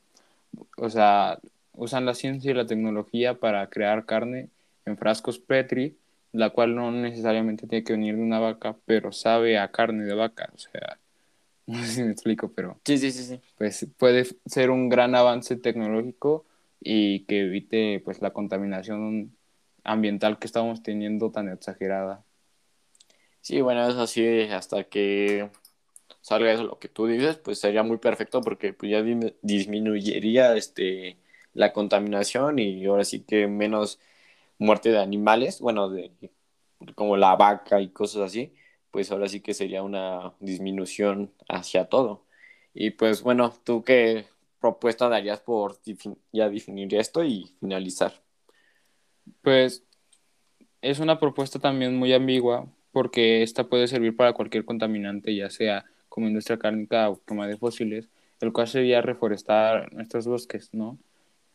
O 0.77 0.91
sea, 0.91 1.39
usan 1.81 2.05
la 2.05 2.15
ciencia 2.15 2.51
y 2.51 2.55
la 2.55 2.67
tecnología 2.67 3.41
para 3.41 3.67
crear 3.71 4.05
carne 4.05 4.51
en 4.85 4.99
frascos 4.99 5.39
Petri, 5.39 5.97
la 6.31 6.51
cual 6.51 6.75
no 6.75 6.93
necesariamente 6.93 7.67
tiene 7.67 7.83
que 7.85 7.95
venir 7.95 8.17
de 8.17 8.23
una 8.23 8.39
vaca, 8.39 8.77
pero 8.85 9.13
sabe 9.13 9.59
a 9.59 9.71
carne 9.71 10.05
de 10.05 10.13
vaca. 10.13 10.51
O 10.55 10.59
sea, 10.59 10.99
no 11.67 11.83
sé 11.83 11.87
si 11.87 12.03
me 12.03 12.13
explico, 12.13 12.53
pero. 12.55 12.79
Sí, 12.85 12.99
sí, 12.99 13.11
sí, 13.11 13.25
sí. 13.25 13.41
Pues 13.57 13.87
puede 13.97 14.27
ser 14.45 14.71
un 14.71 14.91
gran 14.91 15.15
avance 15.15 15.57
tecnológico 15.57 16.45
y 16.81 17.21
que 17.21 17.41
evite 17.41 18.03
pues 18.05 18.21
la 18.21 18.31
contaminación 18.31 19.35
ambiental 19.83 20.39
que 20.39 20.47
estamos 20.47 20.83
teniendo 20.83 21.31
tan 21.31 21.49
exagerada. 21.49 22.23
Sí, 23.41 23.63
bueno, 23.63 23.89
eso 23.89 24.07
sí, 24.07 24.43
hasta 24.51 24.85
que 24.85 25.49
salga 26.21 26.53
eso 26.53 26.65
lo 26.65 26.79
que 26.79 26.89
tú 26.89 27.07
dices, 27.07 27.39
pues 27.39 27.59
sería 27.59 27.83
muy 27.83 27.97
perfecto 27.97 28.43
porque 28.43 28.75
pues 28.75 28.93
ya 28.93 29.03
disminuiría 29.41 30.55
este 30.55 31.17
la 31.55 31.73
contaminación 31.73 32.59
y 32.59 32.85
ahora 32.87 33.05
sí 33.05 33.23
que 33.23 33.47
menos 33.47 33.99
muerte 34.59 34.91
de 34.91 34.99
animales, 34.99 35.61
bueno, 35.61 35.91
de 35.91 36.13
como 36.95 37.17
la 37.17 37.37
vaca 37.37 37.81
y 37.81 37.89
cosas 37.89 38.23
así, 38.23 38.55
pues 38.91 39.11
ahora 39.11 39.29
sí 39.29 39.41
que 39.41 39.55
sería 39.55 39.83
una 39.83 40.35
disminución 40.41 41.33
hacia 41.49 41.87
todo. 41.87 42.25
Y 42.75 42.91
pues 42.91 43.23
bueno, 43.23 43.53
¿tú 43.65 43.83
qué 43.85 44.27
propuesta 44.61 45.09
darías 45.09 45.41
por 45.41 45.79
ya 46.33 46.49
definir 46.49 46.95
esto 46.95 47.25
y 47.25 47.55
finalizar? 47.61 48.23
Pues 49.43 49.85
es 50.83 50.99
una 51.01 51.19
propuesta 51.19 51.59
también 51.59 51.97
muy 51.97 52.13
ambigua 52.13 52.67
porque 52.93 53.43
esta 53.43 53.69
puede 53.69 53.87
servir 53.87 54.17
para 54.17 54.33
cualquier 54.33 54.65
contaminante, 54.65 55.35
ya 55.35 55.51
sea 55.51 55.85
como 56.09 56.27
industria 56.27 56.59
cárnica 56.59 57.09
o 57.09 57.23
quema 57.25 57.47
de 57.47 57.57
fósiles, 57.57 58.09
el 58.41 58.53
cual 58.53 58.69
sería 58.69 59.01
reforestar 59.01 59.93
nuestros 59.93 60.27
bosques, 60.27 60.71
¿no? 60.73 60.99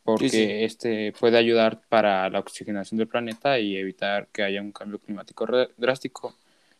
Porque 0.05 0.63
este 0.63 1.13
puede 1.19 1.35
ayudar 1.35 1.81
para 1.89 2.29
la 2.29 2.37
oxigenación 2.37 2.99
del 2.99 3.07
planeta 3.07 3.57
y 3.59 3.75
evitar 3.75 4.27
que 4.27 4.43
haya 4.43 4.61
un 4.61 4.71
cambio 4.71 4.99
climático 4.99 5.47
drástico. 5.77 6.35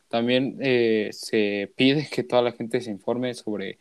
También 0.10 0.60
eh, 0.62 1.10
se 1.12 1.72
pide 1.76 2.08
que 2.08 2.24
toda 2.24 2.44
la 2.44 2.52
gente 2.52 2.80
se 2.82 2.92
informe 2.92 3.34
sobre 3.34 3.80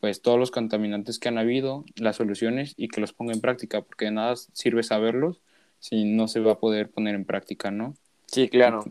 pues 0.00 0.22
todos 0.22 0.38
los 0.38 0.50
contaminantes 0.50 1.18
que 1.18 1.28
han 1.28 1.36
habido, 1.36 1.84
las 1.96 2.16
soluciones 2.16 2.72
y 2.78 2.88
que 2.88 3.02
los 3.02 3.12
ponga 3.12 3.34
en 3.34 3.42
práctica, 3.42 3.82
porque 3.82 4.06
de 4.06 4.12
nada 4.12 4.34
sirve 4.36 4.82
saberlos 4.82 5.42
si 5.78 6.04
no 6.04 6.26
se 6.26 6.40
va 6.40 6.52
a 6.52 6.58
poder 6.58 6.90
poner 6.90 7.14
en 7.14 7.26
práctica, 7.26 7.70
¿no? 7.70 7.94
Sí, 8.26 8.48
claro. 8.48 8.82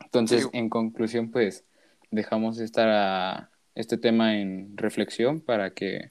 Entonces, 0.00 0.48
en 0.52 0.68
conclusión, 0.68 1.30
pues 1.30 1.64
dejamos 2.10 2.58
esta, 2.58 3.50
este 3.76 3.96
tema 3.96 4.40
en 4.40 4.76
reflexión 4.76 5.40
para 5.40 5.70
que 5.70 6.10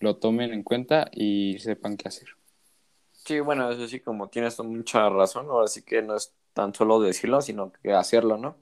lo 0.00 0.16
tomen 0.16 0.52
en 0.52 0.62
cuenta 0.62 1.10
y 1.12 1.58
sepan 1.58 1.96
qué 1.96 2.08
hacer. 2.08 2.28
Sí, 3.12 3.40
bueno, 3.40 3.70
eso 3.70 3.88
sí, 3.88 4.00
como 4.00 4.28
tienes 4.28 4.58
mucha 4.60 5.08
razón, 5.08 5.46
ahora 5.48 5.66
sí 5.66 5.82
que 5.82 6.02
no 6.02 6.16
es 6.16 6.34
tan 6.52 6.74
solo 6.74 7.00
decirlo, 7.00 7.40
sino 7.40 7.72
que 7.72 7.92
hacerlo, 7.92 8.36
¿no? 8.36 8.58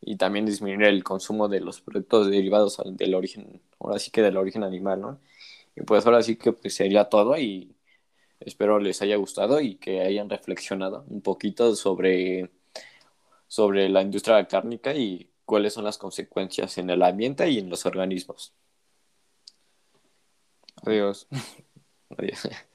Y 0.00 0.16
también 0.16 0.46
disminuir 0.46 0.88
el 0.88 1.04
consumo 1.04 1.48
de 1.48 1.60
los 1.60 1.80
productos 1.82 2.30
derivados 2.30 2.80
del 2.86 3.14
origen, 3.14 3.62
ahora 3.80 3.98
sí 3.98 4.10
que 4.10 4.22
del 4.22 4.36
origen 4.38 4.64
animal, 4.64 5.00
¿no? 5.00 5.20
Y 5.76 5.82
pues 5.82 6.06
ahora 6.06 6.22
sí 6.22 6.36
que 6.36 6.52
pues, 6.52 6.74
sería 6.74 7.08
todo 7.08 7.36
y 7.38 7.76
espero 8.40 8.78
les 8.80 9.02
haya 9.02 9.16
gustado 9.16 9.60
y 9.60 9.76
que 9.76 10.00
hayan 10.02 10.30
reflexionado 10.30 11.04
un 11.08 11.22
poquito 11.22 11.74
sobre, 11.76 12.50
sobre 13.48 13.88
la 13.88 14.02
industria 14.02 14.46
cárnica 14.48 14.94
y 14.94 15.30
cuáles 15.44 15.74
son 15.74 15.84
las 15.84 15.98
consecuencias 15.98 16.78
en 16.78 16.90
el 16.90 17.02
ambiente 17.02 17.50
y 17.50 17.58
en 17.58 17.70
los 17.70 17.86
organismos. 17.86 18.54
Adiós. 20.90 21.26
Adiós. 22.18 22.67